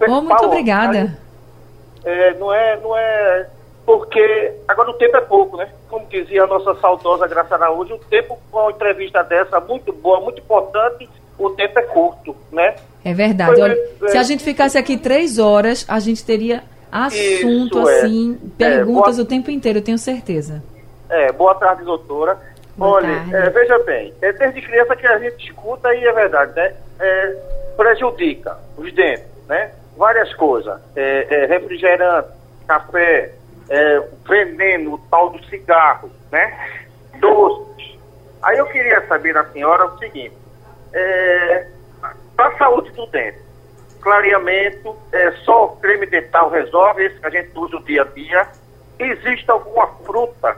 Oh, 0.07 0.21
muito 0.21 0.45
obrigada. 0.45 1.17
É, 2.03 2.33
não 2.35 2.53
é, 2.53 2.79
não 2.79 2.97
é 2.97 3.47
porque 3.85 4.53
agora 4.67 4.91
o 4.91 4.93
tempo 4.93 5.17
é 5.17 5.21
pouco, 5.21 5.57
né? 5.57 5.69
Como 5.89 6.05
dizia 6.07 6.43
a 6.43 6.47
nossa 6.47 6.75
saudosa 6.79 7.27
Graça 7.27 7.55
Araújo, 7.55 7.95
o 7.95 7.99
tempo 7.99 8.39
com 8.49 8.59
uma 8.59 8.71
entrevista 8.71 9.23
dessa 9.23 9.59
muito 9.59 9.91
boa, 9.91 10.21
muito 10.21 10.39
importante, 10.39 11.09
o 11.37 11.49
tempo 11.49 11.79
é 11.79 11.81
curto, 11.83 12.35
né? 12.51 12.75
É 13.03 13.13
verdade. 13.13 13.61
Olha, 13.61 13.77
se 14.07 14.17
a 14.17 14.23
gente 14.23 14.43
ficasse 14.43 14.77
aqui 14.77 14.97
três 14.97 15.37
horas, 15.37 15.85
a 15.87 15.99
gente 15.99 16.23
teria 16.23 16.63
assunto 16.93 17.79
Isso, 17.79 17.89
é. 17.89 17.99
assim, 18.01 18.39
perguntas 18.57 19.13
É, 19.15 19.17
boa- 19.17 19.25
o 19.25 19.29
tempo 19.29 19.49
inteiro, 19.51 19.79
eu 19.79 19.83
tenho 19.83 19.97
certeza. 19.97 20.63
É, 21.09 21.31
boa 21.31 21.55
tarde, 21.55 21.83
doutora. 21.83 22.37
Boa 22.77 22.93
Olha, 22.97 23.07
tarde. 23.07 23.35
é, 23.35 23.49
veja 23.49 23.79
bem, 23.79 24.13
é 24.21 24.31
desde 24.33 24.61
criança 24.61 24.95
que 24.95 25.05
a 25.07 25.17
gente 25.19 25.45
escuta 25.47 25.93
e 25.93 26.05
é 26.05 26.11
verdade, 26.11 26.53
né? 26.55 26.73
É, 26.99 27.35
prejudica 27.77 28.57
os 28.77 28.91
dentes, 28.93 29.25
né? 29.47 29.71
Várias 29.97 30.33
coisas. 30.35 30.79
É, 30.95 31.27
é, 31.29 31.45
refrigerante, 31.45 32.29
café, 32.67 33.31
é, 33.69 34.01
veneno, 34.27 34.93
o 34.95 34.97
tal 35.09 35.29
do 35.29 35.43
cigarro, 35.45 36.09
né? 36.31 36.69
Doces. 37.19 37.97
Aí 38.41 38.57
eu 38.57 38.65
queria 38.65 39.05
saber 39.07 39.33
da 39.33 39.45
senhora 39.45 39.85
o 39.85 39.97
seguinte, 39.99 40.35
é, 40.93 41.67
para 42.35 42.47
a 42.47 42.57
saúde 42.57 42.91
do 42.91 43.05
dente, 43.07 43.37
clareamento, 44.03 44.95
é, 45.11 45.31
só 45.43 45.65
o 45.65 45.77
creme 45.77 46.05
dental 46.05 46.49
resolve, 46.49 47.05
esse 47.05 47.19
que 47.19 47.25
a 47.25 47.29
gente 47.29 47.57
usa 47.57 47.77
o 47.77 47.83
dia 47.83 48.01
a 48.01 48.05
dia. 48.05 48.47
Existe 48.99 49.49
alguma 49.49 49.87
fruta 50.05 50.57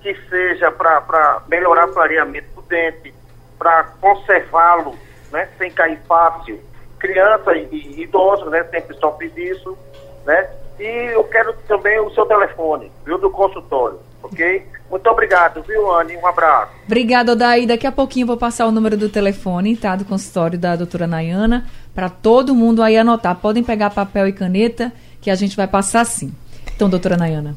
que 0.00 0.14
seja 0.28 0.72
para 0.72 1.42
melhorar 1.48 1.88
o 1.88 1.92
clareamento 1.92 2.48
do 2.54 2.62
dente, 2.62 3.14
para 3.58 3.84
conservá-lo, 4.00 4.96
né, 5.30 5.48
sem 5.58 5.70
cair 5.70 6.00
fácil? 6.08 6.60
Criança 6.98 7.54
e, 7.54 7.68
e 7.70 8.02
idosos, 8.02 8.50
né, 8.50 8.64
sempre 8.64 8.96
sofrem 8.96 9.30
disso, 9.30 9.76
né? 10.24 10.48
E 10.78 11.12
eu 11.14 11.24
quero 11.24 11.54
também 11.68 11.98
o 12.00 12.10
seu 12.10 12.26
telefone, 12.26 12.92
viu, 13.04 13.18
do 13.18 13.30
consultório, 13.30 13.98
ok? 14.22 14.66
Muito 14.90 15.08
obrigado, 15.10 15.62
viu, 15.62 15.90
Anne? 15.90 16.16
Um 16.16 16.26
abraço. 16.26 16.72
Obrigada, 16.84 17.32
Odaí. 17.32 17.66
Daqui 17.66 17.86
a 17.86 17.92
pouquinho 17.92 18.24
eu 18.24 18.28
vou 18.28 18.36
passar 18.36 18.66
o 18.66 18.70
número 18.70 18.96
do 18.96 19.08
telefone, 19.08 19.76
tá? 19.76 19.96
Do 19.96 20.04
consultório 20.04 20.58
da 20.58 20.76
doutora 20.76 21.06
Nayana, 21.06 21.66
para 21.96 22.10
todo 22.10 22.54
mundo 22.54 22.82
aí 22.82 22.98
anotar. 22.98 23.34
Podem 23.36 23.64
pegar 23.64 23.88
papel 23.88 24.28
e 24.28 24.32
caneta, 24.32 24.92
que 25.18 25.30
a 25.30 25.34
gente 25.34 25.56
vai 25.56 25.66
passar 25.66 26.04
sim. 26.04 26.30
Então, 26.76 26.90
doutora 26.90 27.16
Nayana. 27.16 27.56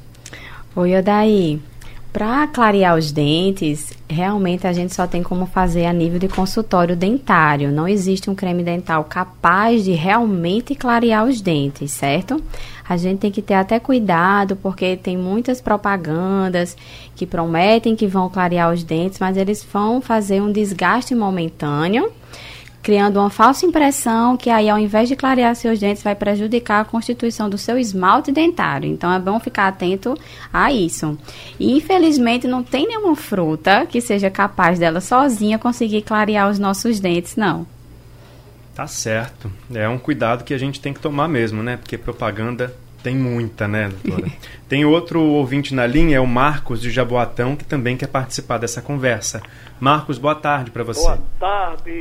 Oi, 0.73 0.97
Odaí. 0.97 1.61
Para 2.13 2.47
clarear 2.47 2.97
os 2.97 3.11
dentes, 3.11 3.91
realmente 4.09 4.65
a 4.65 4.71
gente 4.71 4.95
só 4.95 5.05
tem 5.05 5.21
como 5.21 5.45
fazer 5.45 5.85
a 5.85 5.93
nível 5.93 6.17
de 6.17 6.29
consultório 6.29 6.95
dentário. 6.95 7.69
Não 7.69 7.85
existe 7.85 8.29
um 8.29 8.33
creme 8.33 8.63
dental 8.63 9.03
capaz 9.03 9.83
de 9.83 9.91
realmente 9.91 10.73
clarear 10.73 11.25
os 11.25 11.41
dentes, 11.41 11.91
certo? 11.91 12.41
A 12.87 12.95
gente 12.95 13.19
tem 13.19 13.31
que 13.31 13.41
ter 13.41 13.55
até 13.55 13.77
cuidado, 13.77 14.55
porque 14.55 14.95
tem 14.95 15.17
muitas 15.17 15.59
propagandas 15.59 16.77
que 17.13 17.27
prometem 17.27 17.95
que 17.95 18.07
vão 18.07 18.29
clarear 18.29 18.73
os 18.73 18.83
dentes, 18.83 19.19
mas 19.19 19.35
eles 19.35 19.63
vão 19.71 20.01
fazer 20.01 20.41
um 20.41 20.51
desgaste 20.51 21.13
momentâneo 21.13 22.09
criando 22.81 23.19
uma 23.19 23.29
falsa 23.29 23.65
impressão 23.65 24.37
que 24.37 24.49
aí 24.49 24.69
ao 24.69 24.79
invés 24.79 25.09
de 25.09 25.15
clarear 25.15 25.55
seus 25.55 25.79
dentes 25.79 26.03
vai 26.03 26.15
prejudicar 26.15 26.81
a 26.81 26.85
constituição 26.85 27.49
do 27.49 27.57
seu 27.57 27.77
esmalte 27.77 28.31
dentário. 28.31 28.89
Então 28.89 29.11
é 29.11 29.19
bom 29.19 29.39
ficar 29.39 29.67
atento 29.67 30.17
a 30.51 30.71
isso. 30.71 31.17
E 31.59 31.75
infelizmente 31.77 32.47
não 32.47 32.63
tem 32.63 32.87
nenhuma 32.87 33.15
fruta 33.15 33.85
que 33.85 34.01
seja 34.01 34.29
capaz 34.29 34.79
dela 34.79 35.01
sozinha 35.01 35.59
conseguir 35.59 36.01
clarear 36.01 36.49
os 36.49 36.59
nossos 36.59 36.99
dentes, 36.99 37.35
não. 37.35 37.65
Tá 38.73 38.87
certo. 38.87 39.51
É 39.73 39.89
um 39.89 39.97
cuidado 39.97 40.43
que 40.43 40.53
a 40.53 40.57
gente 40.57 40.79
tem 40.79 40.93
que 40.93 41.01
tomar 41.01 41.27
mesmo, 41.27 41.61
né? 41.61 41.75
Porque 41.75 41.97
propaganda 41.97 42.73
tem 43.03 43.15
muita, 43.15 43.67
né, 43.67 43.89
doutora? 43.89 44.27
tem 44.67 44.85
outro 44.85 45.21
ouvinte 45.21 45.73
na 45.73 45.85
linha, 45.85 46.17
é 46.17 46.19
o 46.19 46.27
Marcos 46.27 46.81
de 46.81 46.91
Jaboatão, 46.91 47.55
que 47.55 47.65
também 47.65 47.97
quer 47.97 48.07
participar 48.07 48.57
dessa 48.57 48.81
conversa. 48.81 49.41
Marcos, 49.79 50.17
boa 50.17 50.35
tarde 50.35 50.71
para 50.71 50.83
você. 50.83 51.01
Boa 51.01 51.19
tarde, 51.39 51.91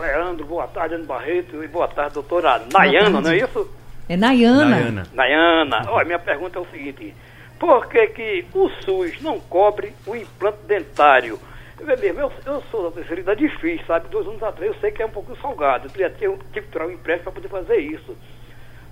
Leandro. 0.00 0.44
Boa 0.44 0.66
tarde, 0.66 0.94
Ana 0.94 1.04
Barreto. 1.04 1.62
E 1.62 1.68
boa 1.68 1.86
tarde, 1.86 2.14
doutora 2.14 2.62
Nayana, 2.72 3.20
não 3.20 3.30
é 3.30 3.38
isso? 3.38 3.70
É 4.08 4.16
Nayana. 4.16 4.64
Nayana. 4.64 5.06
Nayana. 5.12 5.90
Olha, 5.90 6.04
minha 6.04 6.18
pergunta 6.18 6.58
é 6.58 6.62
o 6.62 6.66
seguinte. 6.66 7.14
Por 7.58 7.86
que, 7.88 8.06
que 8.08 8.46
o 8.54 8.68
SUS 8.84 9.20
não 9.20 9.38
cobre 9.40 9.92
o 10.06 10.14
implante 10.14 10.58
dentário? 10.66 11.38
Mesmo, 11.80 12.20
eu, 12.20 12.32
eu 12.44 12.62
sou 12.70 12.84
da 12.84 12.90
terceira 12.90 13.20
idade 13.20 13.48
difícil, 13.48 13.86
sabe? 13.86 14.08
Dois 14.08 14.26
anos 14.26 14.42
atrás 14.42 14.72
eu 14.72 14.80
sei 14.80 14.90
que 14.90 15.02
é 15.02 15.06
um 15.06 15.10
pouco 15.10 15.36
salgado. 15.40 15.88
Eu 15.96 16.10
tive 16.10 16.36
que 16.52 16.62
tirar 16.62 16.86
um 16.86 16.90
empréstimo 16.90 17.30
para 17.30 17.40
poder 17.40 17.48
fazer 17.48 17.78
isso. 17.78 18.16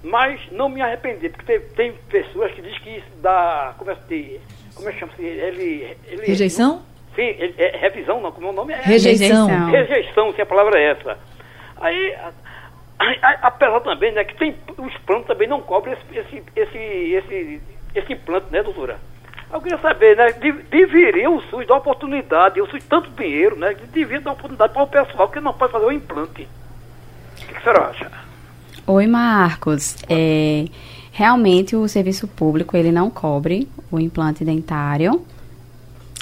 Mas 0.09 0.41
não 0.53 0.69
me 0.69 0.81
arrependi, 0.81 1.29
porque 1.29 1.59
tem, 1.59 1.61
tem 1.75 1.93
pessoas 2.09 2.53
que 2.53 2.63
dizem 2.63 2.79
que 2.81 2.91
isso 2.99 3.07
dá. 3.21 3.75
Como 3.77 3.91
é 3.91 3.95
que, 3.97 4.41
como 4.75 4.89
é 4.89 4.93
que 4.93 5.01
chama-se? 5.01 5.21
Ele, 5.23 5.97
ele, 6.07 6.27
Rejeição? 6.27 6.83
Sim, 7.17 7.23
é, 7.23 7.55
é 7.59 7.77
revisão, 7.79 8.21
não, 8.21 8.31
como 8.31 8.47
é 8.47 8.51
o 8.51 8.53
nome? 8.53 8.73
É 8.73 8.77
Rejeição. 8.83 9.47
Rejeição. 9.49 9.71
Rejeição, 9.71 10.33
se 10.35 10.43
a 10.43 10.47
palavra 10.47 10.79
é 10.79 10.91
essa. 10.93 11.19
Aí, 11.81 12.15
a- 12.15 12.33
a- 13.01 13.39
apesar 13.49 13.81
também, 13.81 14.13
né, 14.13 14.23
que 14.23 14.37
tem, 14.37 14.55
os 14.79 14.97
planos 14.99 15.27
também 15.27 15.49
não 15.49 15.61
cobrem 15.61 15.95
esse, 15.95 16.19
esse, 16.21 16.43
esse, 16.55 16.79
esse, 16.79 17.61
esse 17.95 18.13
implante, 18.13 18.47
né, 18.53 18.63
doutora? 18.63 18.99
Eu 19.53 19.61
queria 19.61 19.79
saber, 19.79 20.17
né, 20.17 20.27
de- 20.33 20.53
deveria 20.53 21.29
o 21.31 21.41
SUS 21.43 21.67
dar 21.67 21.77
oportunidade, 21.77 22.61
o 22.61 22.67
SUS 22.67 22.85
tanto 22.85 23.11
dinheiro, 23.11 23.57
né, 23.57 23.75
que 23.75 23.87
devia 23.89 24.21
dar 24.21 24.33
oportunidade 24.33 24.73
para 24.73 24.83
o 24.83 24.87
pessoal 24.87 25.29
que 25.29 25.41
não 25.41 25.53
pode 25.53 25.73
fazer 25.73 25.87
o 25.87 25.93
implante. 25.93 26.47
O 26.47 27.47
que, 27.47 27.47
que 27.47 27.57
a 27.57 27.61
senhora 27.61 27.89
acha? 27.91 28.26
Oi, 28.87 29.07
Marcos. 29.07 29.97
É, 30.09 30.67
realmente 31.13 31.75
o 31.75 31.89
serviço 31.89 32.29
público 32.29 32.77
ele 32.77 32.93
não 32.93 33.11
cobre 33.11 33.69
o 33.91 33.99
implante 33.99 34.45
dentário 34.45 35.23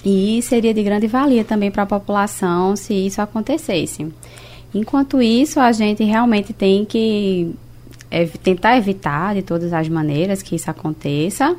e 0.04 0.40
seria 0.42 0.72
de 0.72 0.82
grande 0.82 1.06
valia 1.06 1.44
também 1.44 1.70
para 1.70 1.82
a 1.82 1.86
população 1.86 2.74
se 2.76 2.94
isso 2.94 3.20
acontecesse. 3.20 4.06
Enquanto 4.74 5.20
isso, 5.22 5.60
a 5.60 5.72
gente 5.72 6.02
realmente 6.02 6.52
tem 6.52 6.84
que 6.84 7.54
ev- 8.10 8.36
tentar 8.42 8.76
evitar 8.76 9.34
de 9.34 9.42
todas 9.42 9.72
as 9.72 9.88
maneiras 9.88 10.42
que 10.42 10.56
isso 10.56 10.70
aconteça 10.70 11.56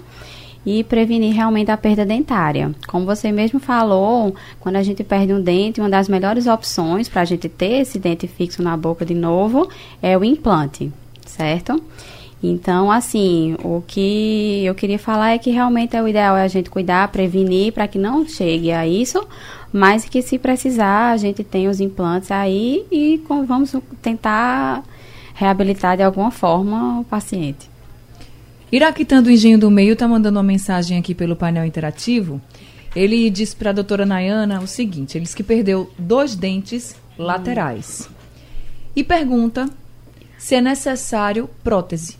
e 0.66 0.84
prevenir 0.84 1.34
realmente 1.34 1.70
a 1.70 1.78
perda 1.78 2.06
dentária. 2.06 2.74
Como 2.88 3.06
você 3.06 3.32
mesmo 3.32 3.60
falou, 3.60 4.36
quando 4.60 4.78
a 4.78 4.84
gente 4.84 5.04
perde 5.04 5.34
um 5.34 5.42
dente, 5.42 5.80
uma 5.80 5.90
das 5.90 6.10
melhores 6.10 6.48
opções 6.48 7.08
para 7.08 7.22
a 7.22 7.26
gente 7.26 7.48
ter 7.48 7.82
esse 7.82 8.00
dente 8.00 8.28
fixo 8.28 8.64
na 8.64 8.76
boca 8.76 9.06
de 9.06 9.14
novo 9.14 9.70
é 10.02 10.18
o 10.18 10.24
implante, 10.24 10.92
certo? 11.26 11.82
Então, 12.42 12.92
assim, 12.92 13.56
o 13.64 13.82
que 13.86 14.64
eu 14.66 14.76
queria 14.76 15.00
falar 15.00 15.32
é 15.32 15.38
que 15.38 15.50
realmente 15.50 15.96
é 15.96 16.04
o 16.04 16.08
ideal 16.08 16.38
é 16.38 16.44
a 16.44 16.48
gente 16.48 16.70
cuidar, 16.70 17.08
prevenir 17.08 17.74
para 17.74 17.88
que 17.88 17.98
não 17.98 18.28
chegue 18.28 18.72
a 18.72 18.86
isso, 18.88 19.26
mas 19.74 20.06
que 20.06 20.22
se 20.22 20.38
precisar, 20.38 21.12
a 21.12 21.18
gente 21.18 21.44
tem 21.44 21.68
os 21.68 21.80
implantes 21.80 22.32
aí 22.32 22.86
e 22.92 23.22
vamos 23.48 23.76
tentar 24.02 24.84
reabilitar 25.34 25.98
de 25.98 26.04
alguma 26.04 26.32
forma 26.32 27.00
o 27.00 27.04
paciente. 27.04 27.75
Iraquitã 28.72 29.22
do 29.22 29.30
Engenho 29.30 29.60
do 29.60 29.70
Meio 29.70 29.94
está 29.94 30.08
mandando 30.08 30.38
uma 30.38 30.44
mensagem 30.44 30.98
aqui 30.98 31.14
pelo 31.14 31.36
painel 31.36 31.66
interativo. 31.66 32.42
Ele 32.96 33.30
disse 33.30 33.56
para 33.56 33.70
a 33.70 33.74
doutora 33.74 34.06
Nayana 34.06 34.60
o 34.60 34.68
seguinte: 34.68 35.18
ele 35.18 35.24
disse 35.24 35.36
que 35.36 35.44
perdeu 35.44 35.92
dois 35.98 36.36
dentes 36.36 36.96
laterais. 37.18 38.10
E 38.96 39.04
pergunta 39.04 39.70
se 40.38 40.56
é 40.56 40.62
necessário 40.62 41.50
prótese. 41.64 42.18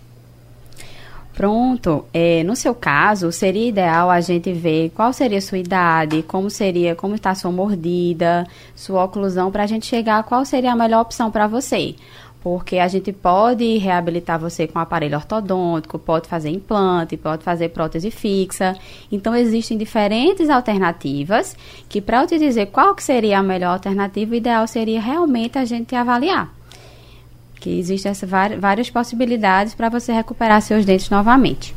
Pronto. 1.36 2.06
É, 2.14 2.44
no 2.44 2.56
seu 2.56 2.74
caso, 2.74 3.30
seria 3.32 3.68
ideal 3.68 4.10
a 4.10 4.22
gente 4.22 4.54
ver 4.54 4.92
qual 4.96 5.12
seria 5.12 5.38
a 5.38 5.42
sua 5.42 5.58
idade, 5.58 6.24
como 6.24 6.50
seria, 6.50 6.96
como 6.96 7.16
está 7.16 7.36
sua 7.36 7.52
mordida, 7.52 8.48
sua 8.74 9.04
oclusão, 9.04 9.52
para 9.52 9.64
a 9.64 9.68
gente 9.68 9.86
chegar 9.86 10.20
a 10.20 10.24
qual 10.24 10.46
seria 10.46 10.72
a 10.72 10.76
melhor 10.76 11.02
opção 11.02 11.30
para 11.30 11.46
você. 11.46 11.96
Porque 12.46 12.78
a 12.78 12.88
gente 12.88 13.12
pode 13.12 13.80
reabilitar 13.80 14.40
você 14.40 14.68
com 14.68 14.78
aparelho 14.78 15.18
ortodôntico, 15.18 15.98
pode 15.98 16.28
fazer 16.30 16.52
implante, 16.52 17.18
pode 17.18 17.44
fazer 17.44 17.70
prótese 17.70 18.12
fixa. 18.12 18.76
Então, 19.12 19.36
existem 19.36 19.76
diferentes 19.76 20.48
alternativas 20.48 21.58
que, 21.90 22.00
para 22.00 22.22
eu 22.22 22.28
te 22.28 22.38
dizer 22.38 22.68
qual 22.68 22.94
que 22.94 23.02
seria 23.02 23.40
a 23.40 23.42
melhor 23.42 23.72
alternativa, 23.72 24.32
o 24.32 24.36
ideal 24.36 24.68
seria 24.68 25.02
realmente 25.02 25.58
a 25.58 25.66
gente 25.66 25.96
avaliar 25.96 26.54
que 27.60 27.80
existem 27.80 28.12
várias 28.60 28.92
possibilidades 28.92 29.74
para 29.74 29.90
você 29.90 30.14
recuperar 30.14 30.62
seus 30.62 30.86
dentes 30.86 31.10
novamente. 31.10 31.74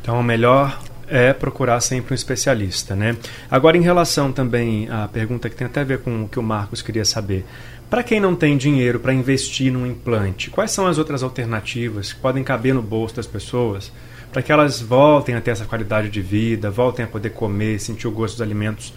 Então, 0.00 0.18
o 0.18 0.22
melhor 0.22 0.80
é 1.08 1.32
procurar 1.32 1.80
sempre 1.80 2.12
um 2.12 2.14
especialista, 2.14 2.96
né? 2.96 3.16
Agora, 3.50 3.76
em 3.76 3.82
relação 3.82 4.32
também 4.32 4.88
à 4.90 5.06
pergunta 5.06 5.50
que 5.50 5.56
tem 5.56 5.66
até 5.66 5.82
a 5.82 5.84
ver 5.84 5.98
com 5.98 6.24
o 6.24 6.28
que 6.28 6.38
o 6.38 6.42
Marcos 6.42 6.82
queria 6.82 7.04
saber. 7.04 7.44
Para 7.88 8.02
quem 8.02 8.18
não 8.18 8.34
tem 8.34 8.56
dinheiro 8.56 8.98
para 8.98 9.14
investir 9.14 9.72
num 9.72 9.86
implante, 9.86 10.50
quais 10.50 10.72
são 10.72 10.88
as 10.88 10.98
outras 10.98 11.22
alternativas 11.22 12.12
que 12.12 12.20
podem 12.20 12.42
caber 12.42 12.74
no 12.74 12.82
bolso 12.82 13.14
das 13.14 13.28
pessoas 13.28 13.92
para 14.32 14.42
que 14.42 14.50
elas 14.50 14.80
voltem 14.80 15.36
a 15.36 15.40
ter 15.40 15.52
essa 15.52 15.64
qualidade 15.64 16.10
de 16.10 16.20
vida, 16.20 16.68
voltem 16.68 17.04
a 17.04 17.08
poder 17.08 17.30
comer, 17.30 17.78
sentir 17.78 18.08
o 18.08 18.10
gosto 18.10 18.34
dos 18.34 18.42
alimentos, 18.42 18.92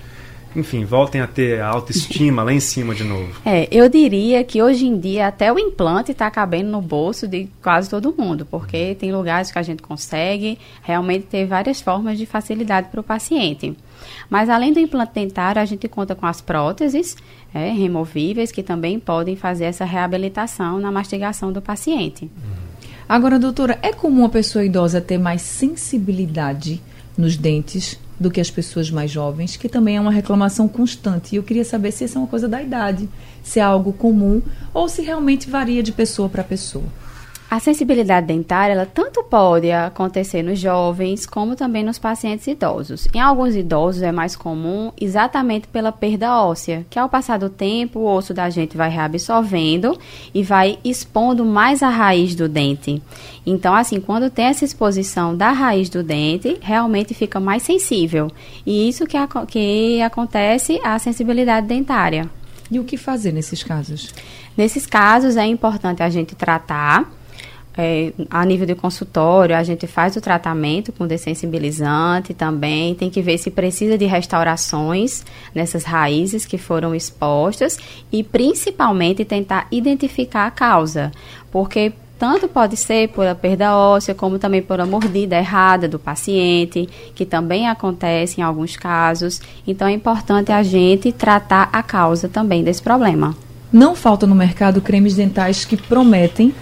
enfim, 0.55 0.83
voltem 0.83 1.21
a 1.21 1.27
ter 1.27 1.61
a 1.61 1.67
autoestima 1.67 2.43
lá 2.43 2.51
em 2.51 2.59
cima 2.59 2.95
de 2.95 3.03
novo? 3.03 3.29
É, 3.49 3.67
eu 3.71 3.89
diria 3.89 4.43
que 4.43 4.61
hoje 4.61 4.85
em 4.85 4.99
dia 4.99 5.27
até 5.27 5.51
o 5.51 5.57
implante 5.57 6.11
está 6.11 6.29
cabendo 6.29 6.69
no 6.69 6.81
bolso 6.81 7.27
de 7.27 7.49
quase 7.63 7.89
todo 7.89 8.13
mundo, 8.15 8.45
porque 8.45 8.95
tem 8.95 9.11
lugares 9.11 9.51
que 9.51 9.57
a 9.57 9.63
gente 9.63 9.81
consegue 9.81 10.59
realmente 10.83 11.25
ter 11.25 11.45
várias 11.45 11.81
formas 11.81 12.17
de 12.17 12.25
facilidade 12.25 12.89
para 12.89 12.99
o 12.99 13.03
paciente. 13.03 13.75
Mas 14.29 14.49
além 14.49 14.71
do 14.71 14.79
implante 14.79 15.13
dentário, 15.15 15.61
a 15.61 15.65
gente 15.65 15.87
conta 15.87 16.13
com 16.15 16.25
as 16.27 16.41
próteses 16.41 17.15
é, 17.53 17.71
removíveis 17.71 18.51
que 18.51 18.61
também 18.61 18.99
podem 18.99 19.35
fazer 19.35 19.65
essa 19.65 19.85
reabilitação 19.85 20.79
na 20.79 20.91
mastigação 20.91 21.51
do 21.51 21.61
paciente. 21.61 22.29
Agora, 23.07 23.39
doutora, 23.39 23.79
é 23.81 23.91
comum 23.91 24.25
a 24.25 24.29
pessoa 24.29 24.63
idosa 24.63 25.01
ter 25.01 25.17
mais 25.17 25.41
sensibilidade 25.41 26.79
nos 27.17 27.35
dentes 27.35 27.99
do 28.19 28.29
que 28.29 28.41
as 28.41 28.51
pessoas 28.51 28.91
mais 28.91 29.09
jovens, 29.09 29.55
que 29.55 29.69
também 29.69 29.97
é 29.97 30.01
uma 30.01 30.11
reclamação 30.11 30.67
constante. 30.67 31.33
E 31.33 31.37
eu 31.37 31.43
queria 31.43 31.63
saber 31.63 31.91
se 31.91 32.03
isso 32.03 32.17
é 32.17 32.21
uma 32.21 32.27
coisa 32.27 32.47
da 32.47 32.61
idade, 32.61 33.07
se 33.41 33.59
é 33.59 33.63
algo 33.63 33.93
comum 33.93 34.41
ou 34.73 34.89
se 34.89 35.01
realmente 35.01 35.49
varia 35.49 35.81
de 35.81 35.91
pessoa 35.91 36.27
para 36.27 36.43
pessoa. 36.43 36.85
A 37.49 37.59
sensibilidade 37.59 38.27
dentária, 38.27 38.73
ela 38.73 38.85
tanto 38.85 39.23
pode 39.23 39.71
acontecer 39.71 40.43
nos 40.43 40.59
jovens 40.59 41.25
como 41.25 41.55
também 41.55 41.83
nos 41.83 41.97
pacientes 41.97 42.45
idosos. 42.45 43.07
Em 43.11 43.19
alguns 43.19 43.55
idosos 43.55 44.03
é 44.03 44.11
mais 44.11 44.35
comum 44.35 44.91
exatamente 45.01 45.67
pela 45.67 45.91
perda 45.91 46.43
óssea, 46.43 46.85
que 46.91 46.99
ao 46.99 47.09
passar 47.09 47.39
do 47.39 47.49
tempo 47.49 48.01
o 48.01 48.05
osso 48.05 48.35
da 48.35 48.51
gente 48.51 48.77
vai 48.77 48.87
reabsorvendo 48.91 49.97
e 50.31 50.43
vai 50.43 50.77
expondo 50.85 51.43
mais 51.43 51.81
a 51.81 51.89
raiz 51.89 52.35
do 52.35 52.47
dente. 52.47 53.01
Então, 53.43 53.73
assim, 53.73 53.99
quando 53.99 54.29
tem 54.29 54.45
essa 54.45 54.63
exposição 54.63 55.35
da 55.35 55.49
raiz 55.49 55.89
do 55.89 56.03
dente, 56.03 56.55
realmente 56.61 57.15
fica 57.15 57.39
mais 57.39 57.63
sensível. 57.63 58.29
E 58.63 58.87
isso 58.87 59.07
que, 59.07 59.17
que 59.47 59.99
acontece 60.03 60.79
a 60.83 60.99
sensibilidade 60.99 61.65
dentária. 61.65 62.29
E 62.69 62.79
o 62.79 62.83
que 62.83 62.95
fazer 62.95 63.31
nesses 63.31 63.63
casos? 63.63 64.13
Nesses 64.55 64.85
casos 64.85 65.35
é 65.35 65.47
importante 65.47 66.03
a 66.03 66.09
gente 66.11 66.35
tratar. 66.35 67.09
É, 67.77 68.11
a 68.29 68.45
nível 68.45 68.65
de 68.65 68.75
consultório, 68.75 69.55
a 69.55 69.63
gente 69.63 69.87
faz 69.87 70.15
o 70.15 70.21
tratamento 70.21 70.91
com 70.91 71.07
dessensibilizante 71.07 72.33
também. 72.33 72.95
Tem 72.95 73.09
que 73.09 73.21
ver 73.21 73.37
se 73.37 73.49
precisa 73.49 73.97
de 73.97 74.05
restaurações 74.05 75.23
nessas 75.53 75.83
raízes 75.83 76.45
que 76.45 76.57
foram 76.57 76.93
expostas 76.93 77.77
e 78.11 78.23
principalmente 78.23 79.23
tentar 79.23 79.67
identificar 79.71 80.47
a 80.47 80.51
causa, 80.51 81.11
porque 81.51 81.93
tanto 82.19 82.49
pode 82.49 82.75
ser 82.75 83.07
por 83.07 83.25
a 83.25 83.33
perda 83.33 83.77
óssea, 83.77 84.13
como 84.13 84.37
também 84.37 84.61
por 84.61 84.81
a 84.81 84.85
mordida 84.85 85.37
errada 85.37 85.87
do 85.87 85.97
paciente, 85.97 86.89
que 87.15 87.25
também 87.25 87.69
acontece 87.69 88.41
em 88.41 88.43
alguns 88.43 88.75
casos. 88.75 89.41
Então 89.65 89.87
é 89.87 89.93
importante 89.93 90.51
a 90.51 90.61
gente 90.61 91.13
tratar 91.13 91.69
a 91.71 91.81
causa 91.81 92.27
também 92.27 92.61
desse 92.61 92.81
problema. 92.81 93.33
Não 93.71 93.95
falta 93.95 94.27
no 94.27 94.35
mercado 94.35 94.81
cremes 94.81 95.15
dentais 95.15 95.63
que 95.63 95.77
prometem 95.77 96.53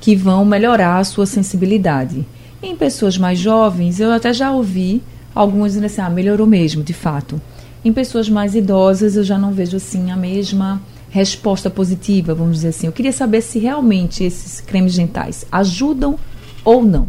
que 0.00 0.16
vão 0.16 0.44
melhorar 0.44 0.98
a 0.98 1.04
sua 1.04 1.26
sensibilidade. 1.26 2.24
Em 2.62 2.74
pessoas 2.76 3.16
mais 3.18 3.38
jovens, 3.38 4.00
eu 4.00 4.10
até 4.12 4.32
já 4.32 4.50
ouvi 4.50 5.02
algumas 5.34 5.72
dizendo 5.72 5.86
assim, 5.86 6.00
ah, 6.00 6.10
melhorou 6.10 6.46
mesmo, 6.46 6.82
de 6.82 6.92
fato. 6.92 7.40
Em 7.84 7.92
pessoas 7.92 8.28
mais 8.28 8.54
idosas, 8.54 9.16
eu 9.16 9.24
já 9.24 9.38
não 9.38 9.52
vejo 9.52 9.76
assim 9.76 10.10
a 10.10 10.16
mesma 10.16 10.80
resposta 11.10 11.68
positiva, 11.70 12.34
vamos 12.34 12.56
dizer 12.56 12.68
assim. 12.68 12.86
Eu 12.86 12.92
queria 12.92 13.12
saber 13.12 13.40
se 13.40 13.58
realmente 13.58 14.22
esses 14.24 14.60
cremes 14.60 14.94
dentais 14.96 15.44
ajudam 15.50 16.18
ou 16.64 16.82
não. 16.84 17.06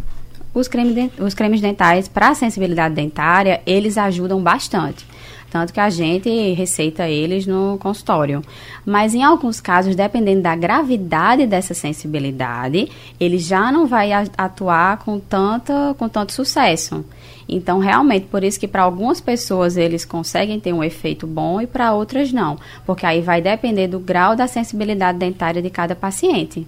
Os 0.54 0.68
cremes, 0.68 0.94
den- 0.96 1.12
os 1.20 1.34
cremes 1.34 1.62
dentais 1.62 2.08
para 2.08 2.30
a 2.30 2.36
sensibilidade 2.36 2.94
dentária, 2.96 3.62
eles 3.66 3.98
ajudam 3.98 4.42
bastante. 4.42 5.06
Tanto 5.52 5.74
que 5.74 5.82
a 5.82 5.90
gente 5.90 6.30
receita 6.54 7.10
eles 7.10 7.46
no 7.46 7.78
consultório. 7.78 8.42
Mas 8.86 9.14
em 9.14 9.22
alguns 9.22 9.60
casos, 9.60 9.98
dependendo 9.98 10.42
da 10.42 10.56
gravidade 10.56 11.46
dessa 11.46 11.74
sensibilidade, 11.74 12.90
ele 13.20 13.38
já 13.38 13.70
não 13.70 13.86
vai 13.86 14.14
atuar 14.14 15.00
com, 15.00 15.20
tanta, 15.20 15.94
com 16.00 16.08
tanto 16.08 16.32
sucesso. 16.32 17.04
Então, 17.50 17.80
realmente, 17.80 18.28
por 18.28 18.46
isso 18.46 18.58
que 18.58 18.68
para 18.68 18.84
algumas 18.84 19.20
pessoas 19.20 19.76
eles 19.76 20.06
conseguem 20.06 20.58
ter 20.58 20.72
um 20.72 20.82
efeito 20.82 21.28
bom 21.28 21.60
e 21.60 21.68
para 21.68 21.92
outras 21.92 22.32
não. 22.32 22.58
Porque 22.86 23.06
aí 23.06 23.20
vai 23.20 23.42
depender 23.42 23.90
do 23.90 24.00
grau 24.00 24.38
da 24.38 24.48
sensibilidade 24.48 25.18
dentária 25.18 25.62
de 25.62 25.70
cada 25.70 25.94
paciente. 25.94 26.66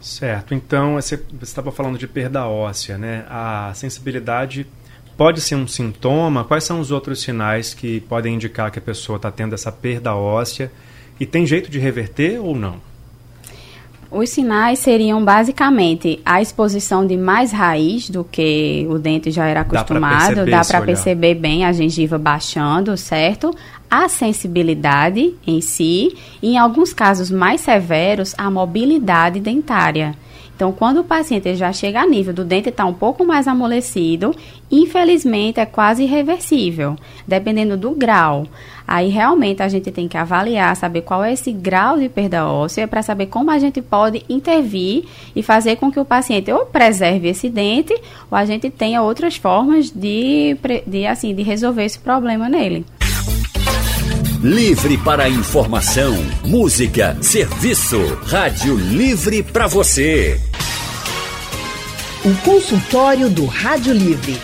Certo. 0.00 0.54
Então, 0.54 0.94
você 0.94 1.20
estava 1.42 1.72
falando 1.72 1.98
de 1.98 2.06
perda 2.06 2.46
óssea, 2.46 2.96
né? 2.96 3.24
A 3.28 3.72
sensibilidade 3.74 4.64
pode 5.16 5.40
ser 5.40 5.54
um 5.54 5.66
sintoma? 5.66 6.44
Quais 6.44 6.64
são 6.64 6.80
os 6.80 6.90
outros 6.90 7.20
sinais 7.20 7.74
que 7.74 8.00
podem 8.00 8.34
indicar 8.34 8.70
que 8.70 8.78
a 8.78 8.82
pessoa 8.82 9.16
está 9.16 9.30
tendo 9.30 9.54
essa 9.54 9.72
perda 9.72 10.14
óssea? 10.14 10.70
E 11.18 11.24
tem 11.24 11.46
jeito 11.46 11.70
de 11.70 11.78
reverter 11.78 12.38
ou 12.38 12.54
não? 12.54 12.76
Os 14.10 14.30
sinais 14.30 14.78
seriam 14.78 15.24
basicamente 15.24 16.20
a 16.24 16.40
exposição 16.40 17.04
de 17.04 17.16
mais 17.16 17.50
raiz 17.50 18.08
do 18.08 18.22
que 18.22 18.86
o 18.88 18.98
dente 18.98 19.30
já 19.32 19.46
era 19.46 19.62
acostumado, 19.62 20.46
dá 20.46 20.64
para 20.64 20.80
perceber 20.82 21.34
bem 21.34 21.64
a 21.64 21.72
gengiva 21.72 22.16
baixando, 22.16 22.96
certo? 22.96 23.52
A 23.90 24.08
sensibilidade 24.08 25.34
em 25.44 25.60
si, 25.60 26.16
e 26.40 26.52
em 26.52 26.58
alguns 26.58 26.92
casos 26.92 27.30
mais 27.30 27.60
severos, 27.60 28.32
a 28.38 28.48
mobilidade 28.48 29.40
dentária. 29.40 30.14
Então, 30.56 30.72
quando 30.72 31.00
o 31.00 31.04
paciente 31.04 31.54
já 31.54 31.70
chega 31.70 32.00
a 32.00 32.06
nível 32.06 32.32
do 32.32 32.42
dente 32.42 32.70
estar 32.70 32.84
tá 32.84 32.88
um 32.88 32.94
pouco 32.94 33.26
mais 33.26 33.46
amolecido, 33.46 34.34
infelizmente 34.70 35.60
é 35.60 35.66
quase 35.66 36.04
irreversível, 36.04 36.96
dependendo 37.28 37.76
do 37.76 37.90
grau. 37.90 38.46
Aí 38.88 39.10
realmente 39.10 39.62
a 39.62 39.68
gente 39.68 39.90
tem 39.90 40.08
que 40.08 40.16
avaliar, 40.16 40.74
saber 40.74 41.02
qual 41.02 41.22
é 41.22 41.34
esse 41.34 41.52
grau 41.52 41.98
de 41.98 42.08
perda 42.08 42.46
óssea 42.46 42.88
para 42.88 43.02
saber 43.02 43.26
como 43.26 43.50
a 43.50 43.58
gente 43.58 43.82
pode 43.82 44.24
intervir 44.30 45.04
e 45.34 45.42
fazer 45.42 45.76
com 45.76 45.92
que 45.92 46.00
o 46.00 46.06
paciente 46.06 46.50
ou 46.50 46.64
preserve 46.64 47.28
esse 47.28 47.50
dente 47.50 47.92
ou 48.30 48.38
a 48.38 48.46
gente 48.46 48.70
tenha 48.70 49.02
outras 49.02 49.36
formas 49.36 49.90
de, 49.90 50.56
de 50.86 51.06
assim 51.06 51.34
de 51.34 51.42
resolver 51.42 51.84
esse 51.84 51.98
problema 51.98 52.48
nele. 52.48 52.86
Livre 54.46 54.96
para 54.98 55.28
informação, 55.28 56.14
música, 56.44 57.18
serviço. 57.20 57.98
Rádio 58.26 58.76
Livre 58.76 59.42
para 59.42 59.66
você. 59.66 60.40
O 62.24 62.32
consultório 62.42 63.28
do 63.28 63.44
Rádio 63.44 63.92
Livre. 63.92 64.40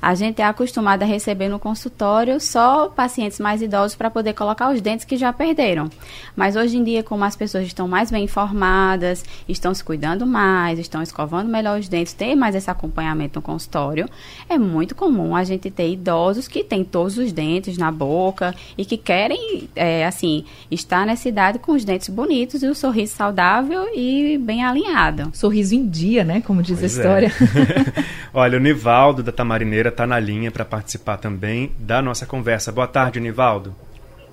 a 0.00 0.14
gente 0.14 0.40
é 0.40 0.44
acostumado 0.44 1.02
a 1.02 1.06
receber 1.06 1.48
no 1.48 1.58
consultório 1.58 2.40
só 2.40 2.88
pacientes 2.88 3.38
mais 3.38 3.62
idosos 3.62 3.96
para 3.96 4.10
poder 4.10 4.32
colocar 4.34 4.72
os 4.72 4.80
dentes 4.80 5.04
que 5.04 5.16
já 5.16 5.32
perderam. 5.32 5.90
Mas 6.36 6.56
hoje 6.56 6.76
em 6.76 6.84
dia, 6.84 7.02
como 7.02 7.24
as 7.24 7.36
pessoas 7.36 7.66
estão 7.66 7.88
mais 7.88 8.10
bem 8.10 8.24
informadas, 8.24 9.24
estão 9.48 9.74
se 9.74 9.82
cuidando 9.82 10.26
mais, 10.26 10.78
estão 10.78 11.02
escovando 11.02 11.48
melhor 11.48 11.78
os 11.78 11.88
dentes, 11.88 12.12
ter 12.12 12.34
mais 12.34 12.54
esse 12.54 12.70
acompanhamento 12.70 13.38
no 13.38 13.42
consultório, 13.42 14.08
é 14.48 14.58
muito 14.58 14.94
comum 14.94 15.34
a 15.34 15.44
gente 15.44 15.70
ter 15.70 15.90
idosos 15.90 16.48
que 16.48 16.64
têm 16.64 16.84
todos 16.84 17.18
os 17.18 17.32
dentes 17.32 17.76
na 17.76 17.90
boca 17.90 18.54
e 18.76 18.84
que 18.84 18.96
querem, 18.96 19.68
é, 19.74 20.06
assim, 20.06 20.44
estar 20.70 21.06
nessa 21.06 21.28
idade 21.28 21.58
com 21.58 21.72
os 21.72 21.84
dentes 21.84 22.08
bonitos 22.08 22.62
e 22.62 22.66
o 22.66 22.74
sorriso 22.74 23.14
saudável 23.14 23.88
e 23.94 24.38
bem 24.38 24.64
alinhado. 24.64 25.30
Sorriso 25.32 25.74
em 25.74 25.88
dia, 25.88 26.24
né? 26.24 26.40
Como 26.40 26.62
diz 26.62 26.78
pois 26.78 26.96
a 26.96 26.98
história. 26.98 27.26
É. 27.28 28.02
Olha, 28.32 28.58
o 28.58 28.60
Nivaldo 28.60 29.22
da 29.22 29.32
Tamarineira 29.32 29.87
está 29.88 30.06
na 30.06 30.18
linha 30.18 30.50
para 30.50 30.64
participar 30.64 31.18
também 31.18 31.74
da 31.78 32.00
nossa 32.00 32.26
conversa. 32.26 32.72
Boa 32.72 32.86
tarde, 32.86 33.20
Nivaldo. 33.20 33.74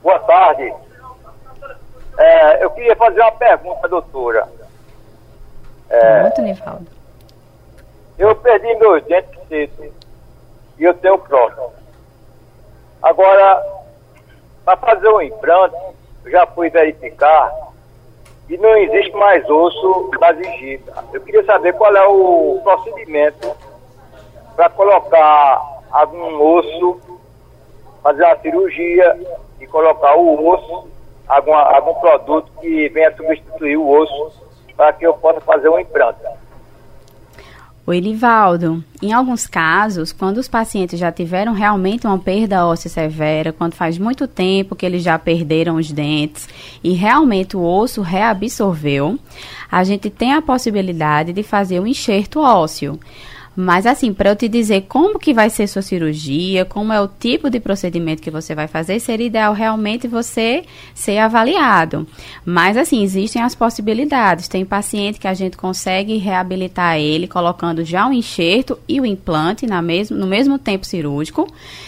Boa 0.01 0.19
tarde. 0.19 0.73
É, 2.17 2.63
eu 2.63 2.71
queria 2.71 2.95
fazer 2.95 3.19
uma 3.21 3.31
pergunta, 3.31 3.87
doutora. 3.87 4.47
É, 5.89 6.21
Muito, 6.21 6.41
Nivaldo. 6.41 6.87
Eu 8.17 8.35
perdi 8.35 8.73
meus 8.75 9.03
dentes 9.03 9.39
cedo 9.47 9.93
e 10.77 10.83
eu 10.83 10.93
tenho 10.93 11.17
próximo. 11.19 11.73
Agora, 13.01 13.63
para 14.63 14.77
fazer 14.77 15.09
um 15.09 15.21
implante, 15.21 15.75
eu 16.23 16.31
já 16.31 16.47
fui 16.47 16.69
verificar 16.69 17.53
e 18.49 18.57
não 18.57 18.75
existe 18.77 19.15
mais 19.15 19.47
osso 19.49 20.11
da 20.19 20.33
gengiva. 20.33 21.03
Eu 21.13 21.21
queria 21.21 21.43
saber 21.45 21.73
qual 21.73 21.95
é 21.95 22.07
o 22.07 22.59
procedimento 22.63 23.55
para 24.55 24.69
colocar 24.69 25.81
algum 25.91 26.41
osso, 26.41 26.99
fazer 28.01 28.23
uma 28.23 28.37
cirurgia 28.37 29.19
e 29.59 29.67
colocar 29.67 30.15
o 30.15 30.47
osso, 30.47 30.87
alguma, 31.27 31.61
algum 31.75 31.93
produto 31.95 32.51
que 32.61 32.89
venha 32.89 33.15
substituir 33.15 33.77
o 33.77 33.89
osso 33.89 34.31
para 34.75 34.93
que 34.93 35.05
eu 35.05 35.13
possa 35.13 35.41
fazer 35.41 35.69
um 35.69 35.79
implante. 35.79 36.19
O 37.87 37.93
Elivaldo, 37.93 38.83
em 38.99 39.13
alguns 39.13 39.45
casos, 39.45 40.11
quando 40.11 40.39
os 40.39 40.47
pacientes 40.47 40.99
já 40.99 41.11
tiveram 41.11 41.53
realmente 41.53 42.07
uma 42.07 42.17
perda 42.17 42.65
óssea 42.65 42.89
severa, 42.89 43.53
quando 43.53 43.75
faz 43.75 43.99
muito 43.99 44.27
tempo 44.27 44.75
que 44.75 44.87
eles 44.87 45.03
já 45.03 45.19
perderam 45.19 45.75
os 45.75 45.91
dentes 45.91 46.49
e 46.83 46.93
realmente 46.93 47.55
o 47.55 47.63
osso 47.63 48.01
reabsorveu, 48.01 49.19
a 49.71 49.83
gente 49.83 50.09
tem 50.09 50.33
a 50.33 50.41
possibilidade 50.41 51.31
de 51.31 51.43
fazer 51.43 51.79
um 51.79 51.85
enxerto 51.85 52.39
ósseo. 52.39 52.99
Mas 53.55 53.85
assim, 53.85 54.13
para 54.13 54.31
eu 54.31 54.35
te 54.35 54.49
dizer 54.49 54.81
como 54.89 55.17
que 55.17 55.33
vai 55.33 55.49
ser 55.49 55.67
sua 55.67 55.81
cirurgia, 55.81 56.65
como 56.65 56.91
é 56.91 56.99
o 56.99 57.07
tipo 57.07 57.49
de 57.49 57.59
procedimento 57.59 58.21
que 58.21 58.29
você 58.29 58.53
vai 58.53 58.67
fazer, 58.67 58.99
seria 58.99 59.27
ideal 59.27 59.53
realmente 59.53 60.07
você 60.07 60.65
ser 60.93 61.19
avaliado. 61.19 62.05
Mas 62.43 62.75
assim, 62.75 63.01
existem 63.01 63.41
as 63.41 63.55
possibilidades. 63.55 64.49
Tem 64.49 64.65
paciente 64.65 65.19
que 65.19 65.27
a 65.27 65.33
gente 65.33 65.55
consegue 65.55 66.17
reabilitar 66.17 66.97
ele 66.97 67.27
colocando 67.27 67.85
já 67.85 68.07
o 68.07 68.11
enxerto 68.11 68.77
e 68.89 68.99
o 68.99 69.05
implante 69.05 69.65
na 69.65 69.81
mesmo, 69.81 70.17
no 70.17 70.27
mesmo 70.27 70.59
tempo 70.59 70.85
cirúrgico. 70.85 71.47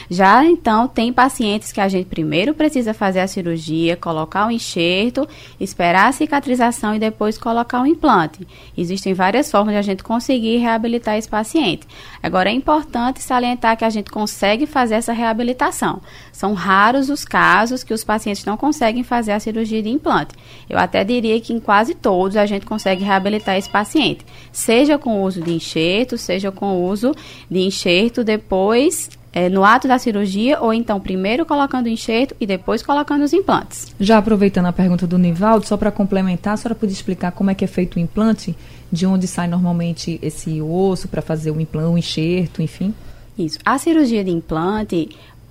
Já 0.10 0.46
então, 0.46 0.88
tem 0.88 1.12
pacientes 1.12 1.74
que 1.74 1.82
a 1.82 1.90
gente 1.90 2.06
primeiro 2.06 2.54
precisa 2.54 2.94
fazer 2.94 3.20
a 3.20 3.28
cirurgia, 3.28 3.98
colocar 3.98 4.48
o 4.48 4.52
enxerto, 4.52 5.28
esperar 5.60 6.08
a 6.08 6.12
cicatrização 6.14 6.96
e 6.96 7.00
depois 7.00 7.38
colocar 7.38 7.82
o 7.82 7.86
implante. 7.86 8.48
Existem 8.78 9.14
várias 9.14 9.52
formas 9.52 9.74
de 9.74 9.80
a 9.80 9.82
gente 9.82 10.04
conseguir 10.04 10.58
reabilitar 10.58 11.18
esse 11.18 11.28
paciente 11.28 11.57
paciente. 11.58 11.88
Agora, 12.22 12.50
é 12.50 12.54
importante 12.54 13.22
salientar 13.22 13.78
que 13.78 13.86
a 13.86 13.90
gente 13.90 14.12
consegue 14.12 14.66
fazer 14.66 14.96
essa 14.96 15.14
reabilitação. 15.14 16.02
São 16.32 16.54
raros 16.54 17.10
os 17.10 17.26
casos 17.26 17.84
que 17.84 17.94
os 17.94 18.04
pacientes 18.04 18.46
não 18.46 18.58
conseguem 18.58 19.04
fazer 19.04 19.32
a 19.32 19.40
cirurgia 19.40 19.82
de 19.82 19.90
implante. 19.90 20.36
Eu 20.70 20.78
até 20.78 21.04
diria 21.04 21.40
que 21.40 21.54
em 21.54 21.60
quase 21.60 21.96
todos 21.96 22.38
a 22.38 22.46
gente 22.46 22.66
consegue 22.66 23.04
reabilitar 23.04 23.58
esse 23.58 23.70
paciente, 23.70 24.26
seja 24.52 24.98
com 24.98 25.20
o 25.20 25.24
uso 25.24 25.42
de 25.42 25.54
enxerto, 25.54 26.18
seja 26.18 26.52
com 26.52 26.78
o 26.78 26.86
uso 26.86 27.14
de 27.50 27.60
enxerto 27.60 28.24
depois 28.24 29.10
é, 29.32 29.50
no 29.50 29.64
ato 29.64 29.88
da 29.88 30.00
cirurgia 30.00 30.60
ou 30.60 30.74
então 30.74 31.00
primeiro 31.00 31.46
colocando 31.46 31.86
o 31.86 31.90
enxerto 31.90 32.36
e 32.40 32.46
depois 32.46 32.82
colocando 32.82 33.24
os 33.24 33.34
implantes. 33.34 33.94
Já 34.00 34.18
aproveitando 34.18 34.66
a 34.66 34.74
pergunta 34.74 35.06
do 35.06 35.18
Nivaldo, 35.18 35.68
só 35.68 35.78
para 35.78 35.92
complementar, 35.92 36.54
a 36.54 36.58
senhora 36.58 36.76
podia 36.76 36.94
explicar 36.94 37.32
como 37.32 37.52
é 37.52 37.56
que 37.56 37.64
é 37.64 37.68
feito 37.68 37.98
o 37.98 38.00
implante? 38.00 38.56
De 38.92 39.06
onde 39.06 39.28
sai 39.28 39.48
normalmente 39.48 40.20
esse 40.22 40.62
osso 40.62 41.08
para 41.08 41.22
fazer 41.22 41.52
o 41.52 41.60
implante, 41.60 41.94
o 41.94 41.98
enxerto, 41.98 42.62
enfim? 42.62 42.94
Isso. 43.38 43.60
A 43.66 43.78
cirurgia 43.78 44.24
de 44.24 44.32
implante, 44.32 45.10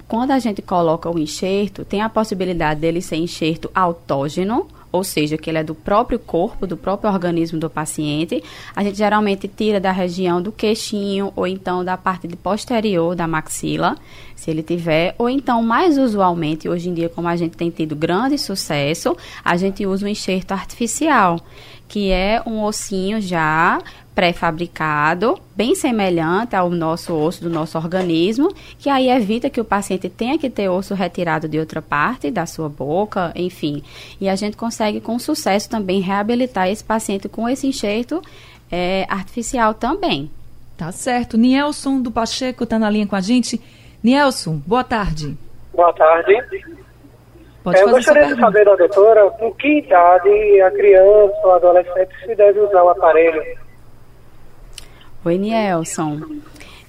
quando 0.09 0.31
a 0.31 0.39
gente 0.39 0.63
coloca 0.63 1.11
o 1.11 1.19
enxerto, 1.19 1.85
tem 1.85 2.01
a 2.01 2.09
possibilidade 2.09 2.81
dele 2.81 3.01
ser 3.03 3.17
enxerto 3.17 3.71
autógeno 3.75 4.67
ou 4.97 5.05
seja, 5.05 5.37
que 5.37 5.51
ele 5.51 5.59
é 5.59 5.65
do 5.65 5.75
próprio 5.75 6.19
corpo, 6.19 6.67
do 6.67 6.77
próprio 6.77 7.11
organismo 7.11 7.59
do 7.59 7.71
paciente, 7.71 8.43
a 8.75 8.83
gente 8.83 8.97
geralmente 8.97 9.47
tira 9.49 9.79
da 9.79 9.93
região 9.93 10.41
do 10.41 10.51
queixinho 10.51 11.33
ou 11.37 11.47
então 11.47 11.85
da 11.85 11.97
parte 11.97 12.27
posterior 12.37 13.15
da 13.15 13.27
maxila, 13.27 13.97
se 14.35 14.51
ele 14.51 14.63
tiver, 14.63 15.15
ou 15.19 15.29
então 15.29 15.63
mais 15.63 15.99
usualmente, 15.99 16.69
hoje 16.69 16.89
em 16.89 16.95
dia, 16.95 17.09
como 17.09 17.29
a 17.29 17.37
gente 17.37 17.57
tem 17.57 17.71
tido 17.71 17.95
grande 17.95 18.39
sucesso, 18.39 19.17
a 19.45 19.57
gente 19.57 19.87
usa 19.87 20.07
um 20.07 20.09
enxerto 20.09 20.53
artificial, 20.53 21.41
que 21.89 22.11
é 22.11 22.43
um 22.47 22.63
ossinho 22.63 23.21
já 23.21 23.79
pré-fabricado, 24.17 25.39
bem 25.55 25.75
semelhante 25.75 26.57
ao 26.57 26.71
nosso 26.71 27.15
osso 27.15 27.45
do 27.45 27.51
nosso 27.51 27.77
organismo, 27.77 28.49
que 28.79 28.89
aí 28.89 29.11
evita 29.11 29.51
que 29.51 29.61
o 29.61 29.65
paciente 29.65 30.09
tenha 30.09 30.39
que 30.39 30.49
ter 30.49 30.71
osso 30.71 30.95
retirado 30.95 31.47
de 31.47 31.59
outra 31.59 31.83
parte 31.83 32.31
da 32.31 32.47
sua 32.47 32.67
boca, 32.67 33.31
enfim. 33.37 33.83
E 34.19 34.27
a 34.27 34.35
gente 34.35 34.57
consegue 34.57 35.03
com 35.03 35.19
sucesso 35.19 35.69
também 35.69 36.01
reabilitar 36.01 36.67
esse 36.67 36.83
paciente 36.83 37.29
com 37.29 37.47
esse 37.47 37.67
enxerto 37.67 38.23
é, 38.73 39.05
artificial 39.07 39.75
também. 39.75 40.31
Tá 40.79 40.91
certo. 40.93 41.37
Nielson 41.37 42.01
do 42.01 42.11
Pacheco 42.11 42.65
está 42.65 42.79
na 42.79 42.89
linha 42.89 43.07
com 43.07 43.17
a 43.17 43.21
gente. 43.21 43.61
Nielson, 44.03 44.63
boa 44.67 44.83
tarde. 44.83 45.37
Boa 45.75 45.93
tarde. 45.93 46.43
Pode 47.63 47.79
é, 47.79 47.83
eu 47.83 47.91
gostaria 47.91 48.35
de 48.35 48.41
saber 48.41 48.65
da 48.65 48.77
doutora 48.77 49.31
com 49.33 49.53
que 49.53 49.81
idade 49.81 50.61
a 50.63 50.71
criança 50.71 51.37
ou 51.45 51.53
adolescente 51.53 52.15
se 52.25 52.35
deve 52.35 52.61
usar 52.61 52.83
o 52.83 52.89
aparelho. 52.89 53.66
Oi, 55.27 55.39
Nielson. 55.39 56.21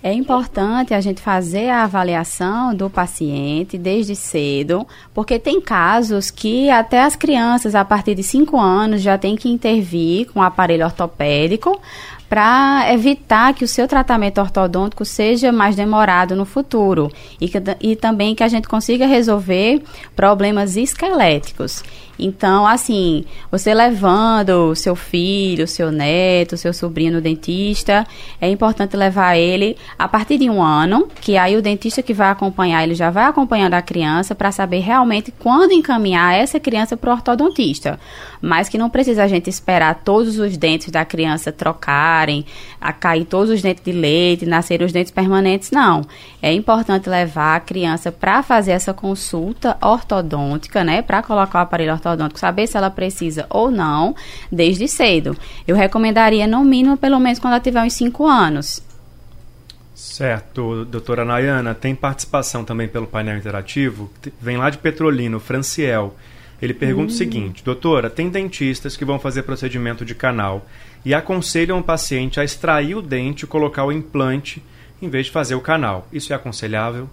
É 0.04 0.14
importante 0.14 0.94
a 0.94 1.02
gente 1.02 1.20
fazer 1.20 1.70
a 1.70 1.86
avaliação 1.86 2.72
do 2.72 2.88
paciente 2.88 3.80
desde 3.80 4.16
cedo, 4.16 4.86
porque 5.12 5.40
tem 5.40 5.60
casos 5.60 6.30
que 6.30 6.70
até 6.70 7.02
as 7.02 7.16
crianças 7.16 7.74
a 7.74 7.84
partir 7.84 8.14
de 8.14 8.22
5 8.22 8.56
anos 8.60 9.02
já 9.02 9.18
tem 9.18 9.36
que 9.36 9.50
intervir 9.50 10.28
com 10.32 10.40
o 10.40 10.44
aparelho 10.44 10.86
ortopédico 10.86 11.82
para 12.30 12.94
evitar 12.94 13.56
que 13.56 13.64
o 13.64 13.68
seu 13.68 13.88
tratamento 13.88 14.40
ortodôntico 14.40 15.04
seja 15.04 15.52
mais 15.52 15.76
demorado 15.76 16.36
no 16.36 16.46
futuro 16.46 17.10
e, 17.42 17.50
que, 17.50 17.58
e 17.82 17.96
também 17.96 18.36
que 18.36 18.44
a 18.44 18.48
gente 18.48 18.68
consiga 18.68 19.08
resolver 19.08 19.82
problemas 20.16 20.78
esqueléticos. 20.78 21.84
Então, 22.20 22.66
assim, 22.66 23.26
você 23.52 23.74
levando 23.74 24.74
seu 24.76 24.96
filho, 24.96 25.68
seu 25.68 25.92
neto, 25.92 26.58
seu 26.58 26.74
sobrinho 26.74 27.14
no 27.14 27.22
dentista, 27.22 28.08
é 28.42 28.50
importante 28.50 28.98
levar 28.98 29.38
ele 29.38 29.78
a 30.00 30.08
partir 30.08 30.38
de 30.38 30.50
um 30.50 30.62
ano, 30.62 31.08
que 31.22 31.38
aí 31.38 31.56
o 31.56 31.62
dentista 31.62 32.02
que 32.02 32.14
vai 32.14 32.30
acompanhar, 32.30 32.84
ele 32.84 32.96
já 32.96 33.12
vai 33.12 33.26
acompanhando 33.26 33.76
a 33.76 33.82
criança 33.82 34.34
para 34.34 34.52
saber 34.52 34.80
realmente 34.80 35.32
quando 35.32 35.74
encaminhar 35.74 36.34
essa 36.34 36.60
criança 36.60 36.98
para 36.98 37.12
o 37.12 37.14
ortodontista. 37.14 38.00
Mas 38.42 38.68
que 38.68 38.78
não 38.78 38.90
precisa 38.90 39.24
a 39.24 39.28
gente 39.28 39.50
esperar 39.50 40.02
todos 40.04 40.40
os 40.40 40.58
dentes 40.58 40.90
da 40.90 41.06
criança 41.06 41.52
trocarem, 41.52 42.46
a 42.82 42.92
cair 42.92 43.26
todos 43.26 43.52
os 43.52 43.62
dentes 43.62 43.84
de 43.84 43.92
leite, 43.92 44.46
nascer 44.46 44.82
os 44.82 44.92
dentes 44.92 45.12
permanentes, 45.12 45.70
não. 45.70 46.02
É 46.42 46.52
importante 46.52 47.10
levar 47.10 47.56
a 47.56 47.60
criança 47.60 48.12
para 48.12 48.42
fazer 48.42 48.72
essa 48.72 48.94
consulta 48.94 49.78
ortodôntica, 49.82 50.84
né, 50.84 51.02
para 51.02 51.22
colocar 51.22 51.60
o 51.60 51.62
aparelho 51.62 51.94
ortodôntico 51.94 52.07
ortodôntico, 52.08 52.40
saber 52.40 52.68
se 52.68 52.78
ela 52.78 52.90
precisa 52.90 53.46
ou 53.50 53.70
não, 53.70 54.16
desde 54.52 54.88
cedo. 54.88 55.38
Eu 55.68 55.76
recomendaria, 55.76 56.48
no 56.48 56.64
mínimo, 56.64 56.98
pelo 56.98 57.20
menos 57.20 57.40
quando 57.40 57.54
ela 57.54 57.62
tiver 57.62 57.82
uns 57.82 57.94
5 57.94 58.26
anos. 58.26 58.84
Certo, 59.94 60.86
doutora 60.86 61.26
Nayana, 61.26 61.74
tem 61.74 61.96
participação 61.96 62.64
também 62.64 62.88
pelo 62.88 63.08
painel 63.08 63.38
interativo, 63.38 64.12
vem 64.40 64.58
lá 64.58 64.70
de 64.70 64.78
Petrolino, 64.78 65.40
Franciel. 65.40 66.16
Ele 66.62 66.74
pergunta 66.74 67.12
hum. 67.12 67.16
o 67.16 67.18
seguinte: 67.18 67.64
Doutora, 67.64 68.10
tem 68.10 68.30
dentistas 68.30 68.98
que 68.98 69.06
vão 69.06 69.20
fazer 69.20 69.44
procedimento 69.44 70.04
de 70.04 70.16
canal 70.16 70.68
e 71.06 71.14
aconselham 71.14 71.80
o 71.80 71.84
paciente 71.84 72.40
a 72.40 72.44
extrair 72.44 72.96
o 72.96 73.02
dente 73.02 73.46
e 73.46 73.48
colocar 73.48 73.86
o 73.86 73.92
implante 73.92 74.62
em 75.02 75.10
vez 75.10 75.28
de 75.28 75.32
fazer 75.32 75.56
o 75.56 75.62
canal. 75.62 76.08
Isso 76.12 76.34
é 76.34 76.36
aconselhável? 76.36 77.10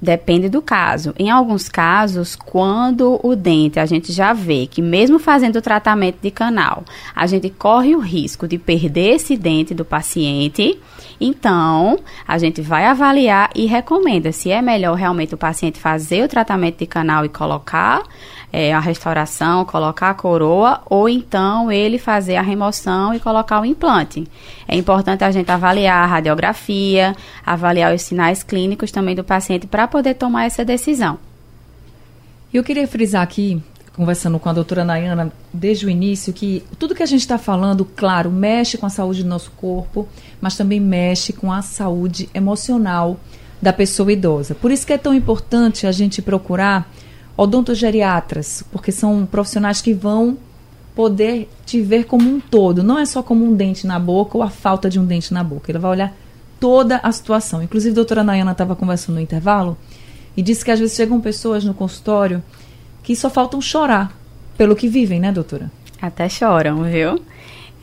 Depende 0.00 0.50
do 0.50 0.60
caso. 0.60 1.14
Em 1.18 1.30
alguns 1.30 1.70
casos, 1.70 2.36
quando 2.36 3.18
o 3.22 3.34
dente 3.34 3.80
a 3.80 3.86
gente 3.86 4.12
já 4.12 4.34
vê 4.34 4.66
que, 4.66 4.82
mesmo 4.82 5.18
fazendo 5.18 5.56
o 5.56 5.62
tratamento 5.62 6.18
de 6.20 6.30
canal, 6.30 6.84
a 7.14 7.26
gente 7.26 7.48
corre 7.48 7.96
o 7.96 8.00
risco 8.00 8.46
de 8.46 8.58
perder 8.58 9.14
esse 9.14 9.38
dente 9.38 9.72
do 9.72 9.86
paciente, 9.86 10.78
então 11.18 11.98
a 12.28 12.36
gente 12.36 12.60
vai 12.60 12.84
avaliar 12.84 13.48
e 13.54 13.64
recomenda 13.64 14.32
se 14.32 14.50
é 14.50 14.60
melhor 14.60 14.94
realmente 14.96 15.34
o 15.34 15.38
paciente 15.38 15.80
fazer 15.80 16.24
o 16.24 16.28
tratamento 16.28 16.78
de 16.78 16.86
canal 16.86 17.24
e 17.24 17.30
colocar 17.30 18.02
é, 18.52 18.72
a 18.72 18.80
restauração, 18.80 19.64
colocar 19.64 20.10
a 20.10 20.14
coroa, 20.14 20.80
ou 20.86 21.08
então 21.08 21.70
ele 21.70 21.98
fazer 21.98 22.36
a 22.36 22.42
remoção 22.42 23.12
e 23.12 23.20
colocar 23.20 23.60
o 23.60 23.64
implante. 23.64 24.26
É 24.66 24.76
importante 24.76 25.24
a 25.24 25.30
gente 25.30 25.50
avaliar 25.50 26.04
a 26.04 26.06
radiografia, 26.06 27.14
avaliar 27.44 27.94
os 27.94 28.02
sinais 28.02 28.42
clínicos 28.42 28.90
também 28.90 29.14
do 29.14 29.24
paciente 29.24 29.66
para 29.66 29.86
poder 29.86 30.14
tomar 30.14 30.44
essa 30.44 30.64
decisão. 30.64 31.18
Eu 32.52 32.64
queria 32.64 32.86
frisar 32.86 33.22
aqui, 33.22 33.62
conversando 33.94 34.38
com 34.38 34.48
a 34.48 34.52
doutora 34.52 34.84
Nayana 34.84 35.32
desde 35.52 35.86
o 35.86 35.90
início, 35.90 36.32
que 36.32 36.62
tudo 36.78 36.94
que 36.94 37.02
a 37.02 37.06
gente 37.06 37.20
está 37.20 37.36
falando, 37.36 37.84
claro, 37.84 38.30
mexe 38.30 38.78
com 38.78 38.86
a 38.86 38.90
saúde 38.90 39.22
do 39.22 39.28
nosso 39.28 39.50
corpo, 39.52 40.08
mas 40.40 40.56
também 40.56 40.80
mexe 40.80 41.32
com 41.32 41.52
a 41.52 41.60
saúde 41.60 42.28
emocional 42.32 43.18
da 43.60 43.72
pessoa 43.72 44.12
idosa. 44.12 44.54
Por 44.54 44.70
isso 44.70 44.86
que 44.86 44.92
é 44.92 44.98
tão 44.98 45.14
importante 45.14 45.86
a 45.86 45.92
gente 45.92 46.22
procurar 46.22 46.90
odontogeriatras, 47.36 48.64
porque 48.72 48.90
são 48.90 49.26
profissionais 49.26 49.80
que 49.80 49.92
vão 49.92 50.38
poder 50.94 51.48
te 51.66 51.82
ver 51.82 52.04
como 52.04 52.28
um 52.28 52.40
todo, 52.40 52.82
não 52.82 52.98
é 52.98 53.04
só 53.04 53.22
como 53.22 53.44
um 53.44 53.54
dente 53.54 53.86
na 53.86 53.98
boca 53.98 54.38
ou 54.38 54.42
a 54.42 54.48
falta 54.48 54.88
de 54.88 54.98
um 54.98 55.04
dente 55.04 55.34
na 55.34 55.44
boca. 55.44 55.70
Ele 55.70 55.78
vai 55.78 55.90
olhar 55.90 56.16
toda 56.58 56.96
a 57.02 57.12
situação. 57.12 57.62
Inclusive, 57.62 57.92
a 57.92 57.94
doutora 57.94 58.24
Nayana 58.24 58.52
estava 58.52 58.74
conversando 58.74 59.16
no 59.16 59.20
intervalo 59.20 59.76
e 60.34 60.42
disse 60.42 60.64
que 60.64 60.70
às 60.70 60.80
vezes 60.80 60.96
chegam 60.96 61.20
pessoas 61.20 61.64
no 61.64 61.74
consultório 61.74 62.42
que 63.02 63.14
só 63.14 63.28
faltam 63.28 63.60
chorar 63.60 64.16
pelo 64.56 64.74
que 64.74 64.88
vivem, 64.88 65.20
né, 65.20 65.30
doutora? 65.30 65.70
Até 66.00 66.28
choram, 66.28 66.82
viu? 66.84 67.20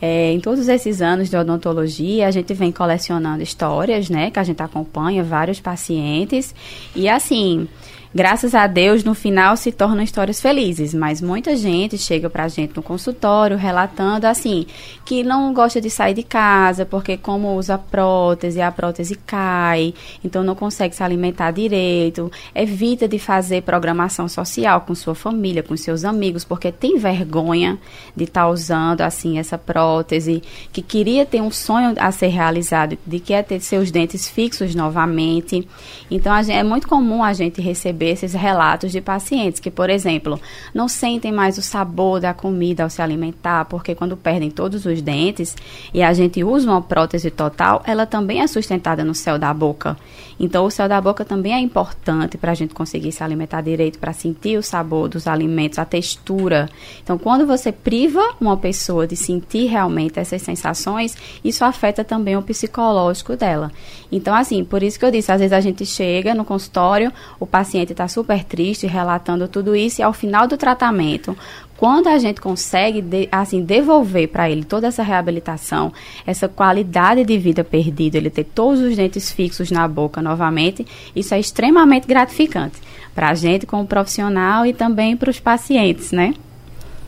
É, 0.02 0.32
em 0.32 0.40
todos 0.40 0.68
esses 0.68 1.00
anos 1.00 1.30
de 1.30 1.36
odontologia, 1.36 2.26
a 2.26 2.30
gente 2.30 2.52
vem 2.52 2.70
colecionando 2.70 3.42
histórias, 3.42 4.10
né? 4.10 4.30
Que 4.30 4.38
a 4.38 4.44
gente 4.44 4.62
acompanha 4.62 5.22
vários 5.22 5.60
pacientes. 5.60 6.54
E 6.94 7.08
assim, 7.08 7.68
graças 8.14 8.54
a 8.54 8.68
Deus, 8.68 9.02
no 9.02 9.12
final 9.12 9.56
se 9.56 9.72
tornam 9.72 10.04
histórias 10.04 10.40
felizes, 10.40 10.94
mas 10.94 11.20
muita 11.20 11.56
gente 11.56 11.98
chega 11.98 12.30
pra 12.30 12.46
gente 12.46 12.76
no 12.76 12.82
consultório 12.82 13.56
relatando 13.56 14.26
assim, 14.26 14.66
que 15.04 15.24
não 15.24 15.52
gosta 15.52 15.80
de 15.80 15.90
sair 15.90 16.14
de 16.14 16.22
casa 16.22 16.86
porque 16.86 17.16
como 17.16 17.56
usa 17.56 17.76
prótese, 17.76 18.60
a 18.60 18.70
prótese 18.70 19.16
cai, 19.16 19.92
então 20.22 20.44
não 20.44 20.54
consegue 20.54 20.94
se 20.94 21.02
alimentar 21.02 21.50
direito, 21.50 22.30
evita 22.54 23.08
de 23.08 23.18
fazer 23.18 23.62
programação 23.62 24.28
social 24.28 24.82
com 24.82 24.94
sua 24.94 25.16
família, 25.16 25.62
com 25.62 25.76
seus 25.76 26.04
amigos, 26.04 26.44
porque 26.44 26.70
tem 26.70 26.98
vergonha 26.98 27.78
de 28.14 28.24
estar 28.24 28.42
tá 28.42 28.48
usando 28.48 29.00
assim 29.00 29.38
essa 29.38 29.58
prótese, 29.58 30.40
que 30.72 30.82
queria 30.82 31.26
ter 31.26 31.40
um 31.40 31.50
sonho 31.50 31.94
a 31.98 32.12
ser 32.12 32.28
realizado, 32.28 32.96
de 33.04 33.18
que 33.18 33.32
é 33.32 33.42
ter 33.42 33.58
seus 33.60 33.90
dentes 33.90 34.28
fixos 34.28 34.74
novamente. 34.74 35.66
Então 36.08 36.32
gente, 36.42 36.56
é 36.56 36.62
muito 36.62 36.86
comum 36.86 37.24
a 37.24 37.32
gente 37.32 37.60
receber 37.60 38.03
receber 38.04 38.10
esses 38.10 38.34
relatos 38.34 38.92
de 38.92 39.00
pacientes 39.00 39.60
que, 39.60 39.70
por 39.70 39.88
exemplo, 39.88 40.38
não 40.72 40.88
sentem 40.88 41.32
mais 41.32 41.56
o 41.58 41.62
sabor 41.62 42.20
da 42.20 42.34
comida 42.34 42.82
ao 42.82 42.90
se 42.90 43.00
alimentar, 43.00 43.64
porque 43.64 43.94
quando 43.94 44.16
perdem 44.16 44.50
todos 44.50 44.84
os 44.84 45.00
dentes 45.00 45.56
e 45.92 46.02
a 46.02 46.12
gente 46.12 46.44
usa 46.44 46.70
uma 46.70 46.82
prótese 46.82 47.30
total, 47.30 47.82
ela 47.86 48.06
também 48.06 48.40
é 48.40 48.46
sustentada 48.46 49.02
no 49.04 49.14
céu 49.14 49.38
da 49.38 49.52
boca. 49.52 49.96
Então, 50.38 50.64
o 50.64 50.70
céu 50.70 50.88
da 50.88 51.00
boca 51.00 51.24
também 51.24 51.52
é 51.52 51.60
importante 51.60 52.36
para 52.36 52.52
a 52.52 52.54
gente 52.54 52.74
conseguir 52.74 53.12
se 53.12 53.22
alimentar 53.22 53.60
direito, 53.60 53.98
para 53.98 54.12
sentir 54.12 54.58
o 54.58 54.62
sabor 54.62 55.08
dos 55.08 55.26
alimentos, 55.26 55.78
a 55.78 55.84
textura. 55.84 56.68
Então, 57.02 57.16
quando 57.18 57.46
você 57.46 57.70
priva 57.70 58.20
uma 58.40 58.56
pessoa 58.56 59.06
de 59.06 59.16
sentir 59.16 59.66
realmente 59.66 60.18
essas 60.18 60.42
sensações, 60.42 61.16
isso 61.44 61.64
afeta 61.64 62.02
também 62.02 62.36
o 62.36 62.42
psicológico 62.42 63.36
dela. 63.36 63.70
Então, 64.10 64.34
assim, 64.34 64.64
por 64.64 64.82
isso 64.82 64.98
que 64.98 65.04
eu 65.04 65.10
disse, 65.10 65.32
às 65.32 65.40
vezes 65.40 65.52
a 65.52 65.60
gente 65.60 65.84
chega 65.86 66.34
no 66.34 66.44
consultório, 66.44 67.12
o 67.38 67.46
paciente 67.46 67.92
está 67.92 68.08
super 68.08 68.44
triste, 68.44 68.86
relatando 68.86 69.48
tudo 69.48 69.74
isso, 69.74 70.00
e 70.00 70.04
ao 70.04 70.12
final 70.12 70.46
do 70.46 70.56
tratamento, 70.56 71.36
quando 71.76 72.08
a 72.08 72.18
gente 72.18 72.40
consegue 72.40 73.02
de, 73.02 73.28
assim 73.30 73.62
devolver 73.62 74.28
para 74.28 74.48
ele 74.48 74.64
toda 74.64 74.86
essa 74.86 75.02
reabilitação, 75.02 75.92
essa 76.26 76.48
qualidade 76.48 77.24
de 77.24 77.38
vida 77.38 77.64
perdida, 77.64 78.16
ele 78.16 78.30
ter 78.30 78.44
todos 78.44 78.80
os 78.80 78.96
dentes 78.96 79.30
fixos 79.32 79.70
na 79.70 79.86
boca 79.86 80.22
novamente, 80.22 80.86
isso 81.14 81.34
é 81.34 81.40
extremamente 81.40 82.06
gratificante 82.06 82.78
para 83.14 83.30
a 83.30 83.34
gente 83.34 83.66
como 83.66 83.86
profissional 83.86 84.66
e 84.66 84.72
também 84.72 85.16
para 85.16 85.30
os 85.30 85.40
pacientes, 85.40 86.12
né? 86.12 86.34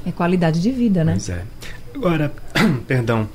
É 0.05 0.13
qualidade 0.13 0.61
de 0.61 0.71
vida, 0.71 1.05
né? 1.05 1.13
Pois 1.13 1.29
é. 1.29 1.43
Agora, 1.95 2.33
perdão, 2.87 3.29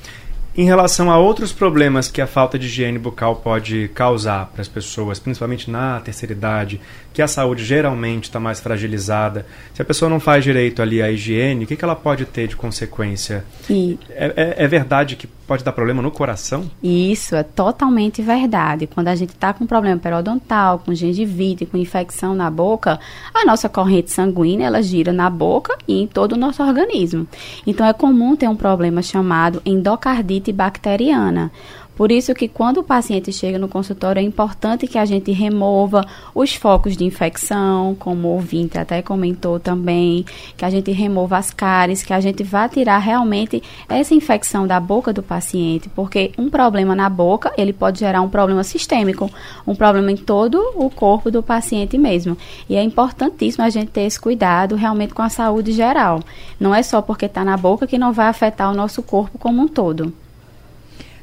Em 0.55 0.65
relação 0.65 1.09
a 1.09 1.17
outros 1.17 1.53
problemas 1.53 2.09
que 2.09 2.19
a 2.19 2.27
falta 2.27 2.59
de 2.59 2.65
higiene 2.65 2.99
bucal 2.99 3.37
pode 3.37 3.87
causar 3.93 4.47
para 4.47 4.61
as 4.61 4.67
pessoas, 4.67 5.17
principalmente 5.17 5.71
na 5.71 6.01
terceira 6.01 6.33
idade, 6.33 6.81
que 7.13 7.21
a 7.21 7.27
saúde 7.27 7.63
geralmente 7.63 8.25
está 8.25 8.39
mais 8.39 8.59
fragilizada, 8.59 9.45
se 9.73 9.81
a 9.81 9.85
pessoa 9.85 10.09
não 10.09 10.19
faz 10.19 10.43
direito 10.43 10.81
ali 10.81 11.01
a 11.01 11.11
higiene, 11.11 11.65
o 11.65 11.67
que, 11.67 11.75
que 11.75 11.83
ela 11.83 11.95
pode 11.95 12.25
ter 12.25 12.47
de 12.47 12.55
consequência? 12.55 13.43
E... 13.69 13.99
É, 14.09 14.55
é, 14.59 14.63
é 14.63 14.67
verdade 14.67 15.15
que 15.15 15.27
pode 15.51 15.65
dar 15.65 15.73
problema 15.73 16.01
no 16.01 16.09
coração? 16.09 16.71
Isso 16.81 17.35
é 17.35 17.43
totalmente 17.43 18.21
verdade. 18.21 18.87
Quando 18.87 19.09
a 19.09 19.15
gente 19.15 19.31
está 19.31 19.53
com 19.53 19.65
problema 19.65 19.99
periodontal, 19.99 20.79
com 20.79 20.93
gengivite, 20.93 21.65
com 21.65 21.75
infecção 21.75 22.33
na 22.33 22.49
boca, 22.49 22.97
a 23.33 23.45
nossa 23.45 23.67
corrente 23.67 24.11
sanguínea 24.11 24.67
ela 24.67 24.81
gira 24.81 25.11
na 25.11 25.29
boca 25.29 25.77
e 25.85 26.03
em 26.03 26.07
todo 26.07 26.33
o 26.33 26.37
nosso 26.37 26.63
organismo. 26.63 27.27
Então 27.67 27.85
é 27.85 27.91
comum 27.91 28.33
ter 28.33 28.47
um 28.47 28.55
problema 28.55 29.01
chamado 29.01 29.61
endocardite 29.65 30.53
bacteriana. 30.53 31.51
Por 32.01 32.11
isso 32.11 32.33
que 32.33 32.47
quando 32.47 32.77
o 32.79 32.83
paciente 32.83 33.31
chega 33.31 33.59
no 33.59 33.67
consultório 33.67 34.19
é 34.19 34.23
importante 34.23 34.87
que 34.87 34.97
a 34.97 35.05
gente 35.05 35.31
remova 35.31 36.03
os 36.33 36.55
focos 36.55 36.97
de 36.97 37.03
infecção, 37.03 37.93
como 37.93 38.27
o 38.27 38.31
ouvinte 38.31 38.75
até 38.79 39.03
comentou 39.03 39.59
também, 39.59 40.25
que 40.57 40.65
a 40.65 40.69
gente 40.71 40.91
remova 40.91 41.37
as 41.37 41.51
cáries, 41.51 42.01
que 42.01 42.11
a 42.11 42.19
gente 42.19 42.41
vá 42.41 42.67
tirar 42.67 42.97
realmente 42.97 43.61
essa 43.87 44.15
infecção 44.15 44.65
da 44.65 44.79
boca 44.79 45.13
do 45.13 45.21
paciente, 45.21 45.89
porque 45.89 46.31
um 46.39 46.49
problema 46.49 46.95
na 46.95 47.07
boca, 47.07 47.53
ele 47.55 47.71
pode 47.71 47.99
gerar 47.99 48.23
um 48.23 48.29
problema 48.29 48.63
sistêmico, 48.63 49.29
um 49.67 49.75
problema 49.75 50.11
em 50.11 50.17
todo 50.17 50.59
o 50.75 50.89
corpo 50.89 51.29
do 51.29 51.43
paciente 51.43 51.99
mesmo. 51.99 52.35
E 52.67 52.75
é 52.75 52.81
importantíssimo 52.81 53.63
a 53.63 53.69
gente 53.69 53.91
ter 53.91 54.01
esse 54.01 54.19
cuidado 54.19 54.75
realmente 54.75 55.13
com 55.13 55.21
a 55.21 55.29
saúde 55.29 55.71
geral. 55.71 56.19
Não 56.59 56.73
é 56.73 56.81
só 56.81 56.99
porque 56.99 57.27
está 57.27 57.45
na 57.45 57.57
boca 57.57 57.85
que 57.85 57.99
não 57.99 58.11
vai 58.11 58.25
afetar 58.25 58.71
o 58.71 58.75
nosso 58.75 59.03
corpo 59.03 59.37
como 59.37 59.61
um 59.61 59.67
todo. 59.67 60.11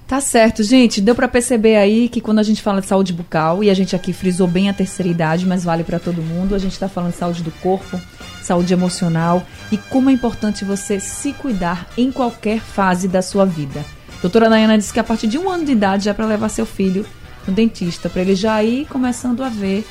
Tá 0.08 0.22
certo, 0.22 0.62
gente. 0.62 1.02
Deu 1.02 1.14
para 1.14 1.28
perceber 1.28 1.76
aí 1.76 2.08
que 2.08 2.22
quando 2.22 2.38
a 2.38 2.42
gente 2.42 2.62
fala 2.62 2.80
de 2.80 2.86
saúde 2.86 3.12
bucal, 3.12 3.62
e 3.62 3.68
a 3.68 3.74
gente 3.74 3.94
aqui 3.94 4.14
frisou 4.14 4.48
bem 4.48 4.70
a 4.70 4.72
terceira 4.72 5.10
idade, 5.10 5.44
mas 5.44 5.64
vale 5.64 5.84
para 5.84 5.98
todo 5.98 6.22
mundo, 6.22 6.54
a 6.54 6.58
gente 6.58 6.72
está 6.72 6.88
falando 6.88 7.12
de 7.12 7.18
saúde 7.18 7.42
do 7.42 7.50
corpo, 7.50 8.00
saúde 8.42 8.72
emocional 8.72 9.46
e 9.70 9.76
como 9.76 10.08
é 10.08 10.12
importante 10.14 10.64
você 10.64 10.98
se 10.98 11.34
cuidar 11.34 11.86
em 11.94 12.10
qualquer 12.10 12.58
fase 12.58 13.06
da 13.06 13.20
sua 13.20 13.44
vida. 13.44 13.84
doutora 14.22 14.48
Nayana 14.48 14.78
disse 14.78 14.94
que 14.94 14.98
a 14.98 15.04
partir 15.04 15.26
de 15.26 15.36
um 15.36 15.50
ano 15.50 15.66
de 15.66 15.72
idade 15.72 16.06
já 16.06 16.12
é 16.12 16.14
para 16.14 16.24
levar 16.24 16.48
seu 16.48 16.64
filho 16.64 17.04
no 17.46 17.52
dentista, 17.52 18.08
para 18.08 18.22
ele 18.22 18.34
já 18.34 18.64
ir 18.64 18.86
começando 18.86 19.44
a 19.44 19.50
ver 19.50 19.86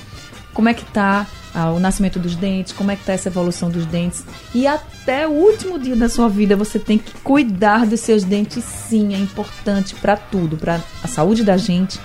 como 0.57 0.69
é 0.69 0.73
que 0.73 0.83
tá 0.85 1.27
ah, 1.53 1.69
o 1.69 1.79
nascimento 1.79 2.17
dos 2.17 2.35
dentes, 2.35 2.73
como 2.73 2.89
é 2.89 2.95
que 2.95 3.03
está 3.03 3.13
essa 3.13 3.29
evolução 3.29 3.69
dos 3.69 3.85
dentes. 3.85 4.25
E 4.55 4.65
até 4.65 5.27
o 5.27 5.31
último 5.31 5.77
dia 5.77 5.95
da 5.95 6.09
sua 6.09 6.27
vida 6.27 6.55
você 6.55 6.79
tem 6.79 6.97
que 6.97 7.13
cuidar 7.23 7.85
dos 7.85 7.99
seus 7.99 8.23
dentes, 8.23 8.63
sim, 8.63 9.13
é 9.13 9.19
importante 9.19 9.93
para 9.93 10.17
tudo, 10.17 10.57
para 10.57 10.81
a 11.03 11.07
saúde 11.07 11.43
da 11.43 11.57
gente, 11.57 11.99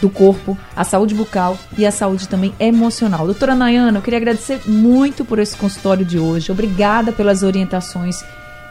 do 0.00 0.10
corpo, 0.10 0.58
a 0.74 0.82
saúde 0.82 1.14
bucal 1.14 1.56
e 1.76 1.86
a 1.86 1.92
saúde 1.92 2.28
também 2.28 2.52
emocional. 2.58 3.26
Doutora 3.26 3.54
Nayana, 3.54 3.98
eu 3.98 4.02
queria 4.02 4.18
agradecer 4.18 4.60
muito 4.68 5.24
por 5.24 5.38
esse 5.38 5.56
consultório 5.56 6.04
de 6.04 6.18
hoje. 6.18 6.50
Obrigada 6.50 7.12
pelas 7.12 7.44
orientações 7.44 8.24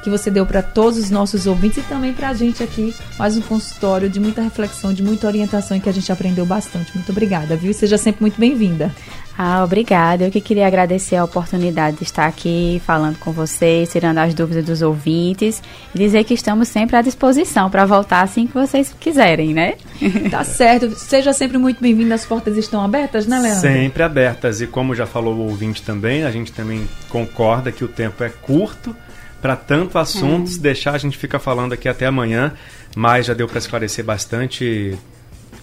que 0.07 0.09
você 0.09 0.31
deu 0.31 0.45
para 0.45 0.61
todos 0.61 0.97
os 0.97 1.09
nossos 1.09 1.45
ouvintes 1.45 1.79
e 1.79 1.81
também 1.81 2.13
para 2.13 2.29
a 2.29 2.33
gente 2.33 2.63
aqui. 2.63 2.95
Mais 3.19 3.35
um 3.35 3.41
consultório 3.41 4.09
de 4.09 4.21
muita 4.21 4.41
reflexão, 4.41 4.93
de 4.93 5.03
muita 5.03 5.27
orientação 5.27 5.75
e 5.75 5.81
que 5.81 5.89
a 5.89 5.91
gente 5.91 6.09
aprendeu 6.09 6.45
bastante. 6.45 6.95
Muito 6.95 7.11
obrigada, 7.11 7.57
viu? 7.57 7.71
E 7.71 7.73
seja 7.73 7.97
sempre 7.97 8.21
muito 8.21 8.39
bem-vinda. 8.39 8.89
Ah, 9.37 9.61
obrigada. 9.65 10.23
Eu 10.23 10.31
que 10.31 10.39
queria 10.39 10.65
agradecer 10.65 11.17
a 11.17 11.25
oportunidade 11.25 11.97
de 11.97 12.03
estar 12.03 12.25
aqui 12.25 12.81
falando 12.85 13.19
com 13.19 13.33
vocês, 13.33 13.91
tirando 13.91 14.17
as 14.19 14.33
dúvidas 14.33 14.63
dos 14.63 14.81
ouvintes 14.81 15.61
e 15.93 15.97
dizer 15.99 16.23
que 16.23 16.33
estamos 16.33 16.69
sempre 16.69 16.95
à 16.95 17.01
disposição 17.01 17.69
para 17.69 17.85
voltar 17.85 18.21
assim 18.21 18.47
que 18.47 18.53
vocês 18.53 18.95
quiserem, 18.97 19.53
né? 19.53 19.75
Tá 20.31 20.43
certo. 20.43 20.89
Seja 20.97 21.33
sempre 21.33 21.57
muito 21.57 21.81
bem-vindo. 21.81 22.13
As 22.13 22.25
portas 22.25 22.55
estão 22.55 22.81
abertas, 22.81 23.27
né, 23.27 23.39
Leandro? 23.39 23.61
Sempre 23.61 24.03
abertas. 24.03 24.61
E 24.61 24.67
como 24.67 24.95
já 24.95 25.05
falou 25.05 25.35
o 25.35 25.49
ouvinte 25.49 25.81
também, 25.81 26.23
a 26.23 26.31
gente 26.31 26.53
também 26.53 26.87
concorda 27.09 27.71
que 27.71 27.83
o 27.83 27.87
tempo 27.87 28.23
é 28.23 28.29
curto 28.29 28.95
para 29.41 29.55
tanto 29.55 29.97
assuntos. 29.97 30.57
É. 30.57 30.61
Deixar 30.61 30.93
a 30.93 30.97
gente 30.97 31.17
fica 31.17 31.39
falando 31.39 31.73
aqui 31.73 31.87
até 31.87 32.05
amanhã, 32.05 32.53
mas 32.95 33.25
já 33.25 33.33
deu 33.33 33.47
para 33.47 33.59
esclarecer 33.59 34.03
bastante 34.03 34.97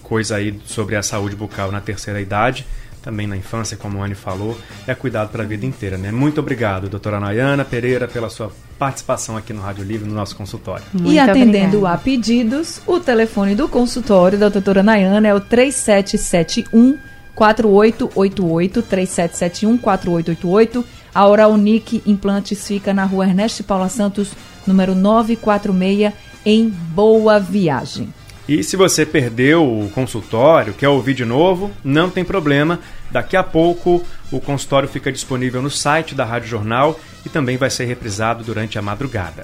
coisa 0.03 0.35
aí 0.35 0.59
sobre 0.65 0.95
a 0.95 1.01
saúde 1.01 1.35
bucal 1.35 1.71
na 1.71 1.81
terceira 1.81 2.21
idade 2.21 2.65
também 3.05 3.27
na 3.27 3.37
infância, 3.37 3.77
como 3.77 4.01
a 4.01 4.05
Anne 4.05 4.15
falou, 4.15 4.57
é 4.87 4.95
cuidado 4.95 5.29
para 5.29 5.43
a 5.43 5.45
vida 5.45 5.63
inteira, 5.63 5.95
né? 5.95 6.11
Muito 6.11 6.39
obrigado, 6.39 6.89
doutora 6.89 7.19
Nayana 7.19 7.63
Pereira, 7.63 8.07
pela 8.07 8.31
sua 8.31 8.51
participação 8.79 9.37
aqui 9.37 9.53
no 9.53 9.61
Rádio 9.61 9.83
Livre, 9.83 10.09
no 10.09 10.15
nosso 10.15 10.35
consultório. 10.35 10.83
Muito 10.91 11.11
e 11.11 11.19
atendendo 11.19 11.77
obrigada. 11.77 11.93
a 11.93 11.97
pedidos, 11.99 12.81
o 12.87 12.99
telefone 12.99 13.53
do 13.53 13.69
consultório 13.69 14.39
da 14.39 14.49
doutora 14.49 14.81
Nayana 14.81 15.27
é 15.27 15.35
o 15.35 15.39
3771 15.39 16.97
4888 17.35 18.81
3771 18.81 19.77
4888. 19.77 20.85
A 21.13 21.27
Oral 21.27 21.51
Unique 21.51 22.01
Implantes 22.05 22.67
fica 22.67 22.93
na 22.93 23.05
rua 23.05 23.25
Ernesto 23.25 23.63
Paula 23.63 23.89
Santos, 23.89 24.31
número 24.65 24.95
946, 24.95 26.13
em 26.45 26.69
Boa 26.69 27.39
Viagem. 27.39 28.13
E 28.47 28.63
se 28.63 28.77
você 28.77 29.05
perdeu 29.05 29.63
o 29.63 29.89
consultório, 29.89 30.73
quer 30.73 30.87
ouvir 30.87 31.15
de 31.15 31.25
novo, 31.25 31.71
não 31.83 32.09
tem 32.09 32.23
problema. 32.23 32.79
Daqui 33.09 33.35
a 33.35 33.43
pouco 33.43 34.03
o 34.31 34.39
consultório 34.39 34.87
fica 34.87 35.11
disponível 35.11 35.61
no 35.61 35.69
site 35.69 36.13
da 36.13 36.23
Rádio 36.23 36.49
Jornal 36.49 36.99
e 37.25 37.29
também 37.29 37.57
vai 37.57 37.71
ser 37.71 37.85
reprisado 37.85 38.43
durante 38.43 38.77
a 38.77 38.83
madrugada. 38.83 39.41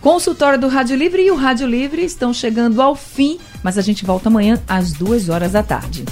Consultório 0.00 0.58
do 0.58 0.68
Rádio 0.68 0.96
Livre 0.96 1.22
e 1.22 1.30
o 1.30 1.36
Rádio 1.36 1.66
Livre 1.66 2.04
estão 2.04 2.34
chegando 2.34 2.82
ao 2.82 2.94
fim, 2.94 3.38
mas 3.62 3.78
a 3.78 3.80
gente 3.80 4.04
volta 4.04 4.28
amanhã 4.28 4.60
às 4.68 4.92
duas 4.92 5.30
horas 5.30 5.52
da 5.52 5.62
tarde. 5.62 6.04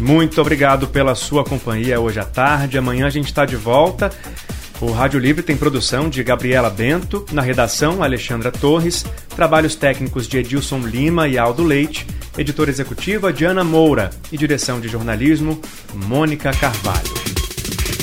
Muito 0.00 0.40
obrigado 0.40 0.88
pela 0.88 1.14
sua 1.14 1.44
companhia 1.44 2.00
hoje 2.00 2.18
à 2.18 2.24
tarde. 2.24 2.78
Amanhã 2.78 3.06
a 3.06 3.10
gente 3.10 3.26
está 3.26 3.44
de 3.44 3.54
volta. 3.54 4.10
O 4.80 4.90
Rádio 4.90 5.20
Livre 5.20 5.42
tem 5.42 5.56
produção 5.56 6.08
de 6.08 6.24
Gabriela 6.24 6.70
Bento, 6.70 7.26
na 7.32 7.42
redação 7.42 8.02
Alexandra 8.02 8.50
Torres, 8.50 9.04
trabalhos 9.36 9.76
técnicos 9.76 10.26
de 10.26 10.38
Edilson 10.38 10.78
Lima 10.78 11.28
e 11.28 11.36
Aldo 11.36 11.62
Leite, 11.62 12.06
editora 12.38 12.70
executiva 12.70 13.30
Diana 13.30 13.62
Moura 13.62 14.08
e 14.32 14.38
direção 14.38 14.80
de 14.80 14.88
jornalismo 14.88 15.60
Mônica 15.92 16.50
Carvalho. 16.52 17.49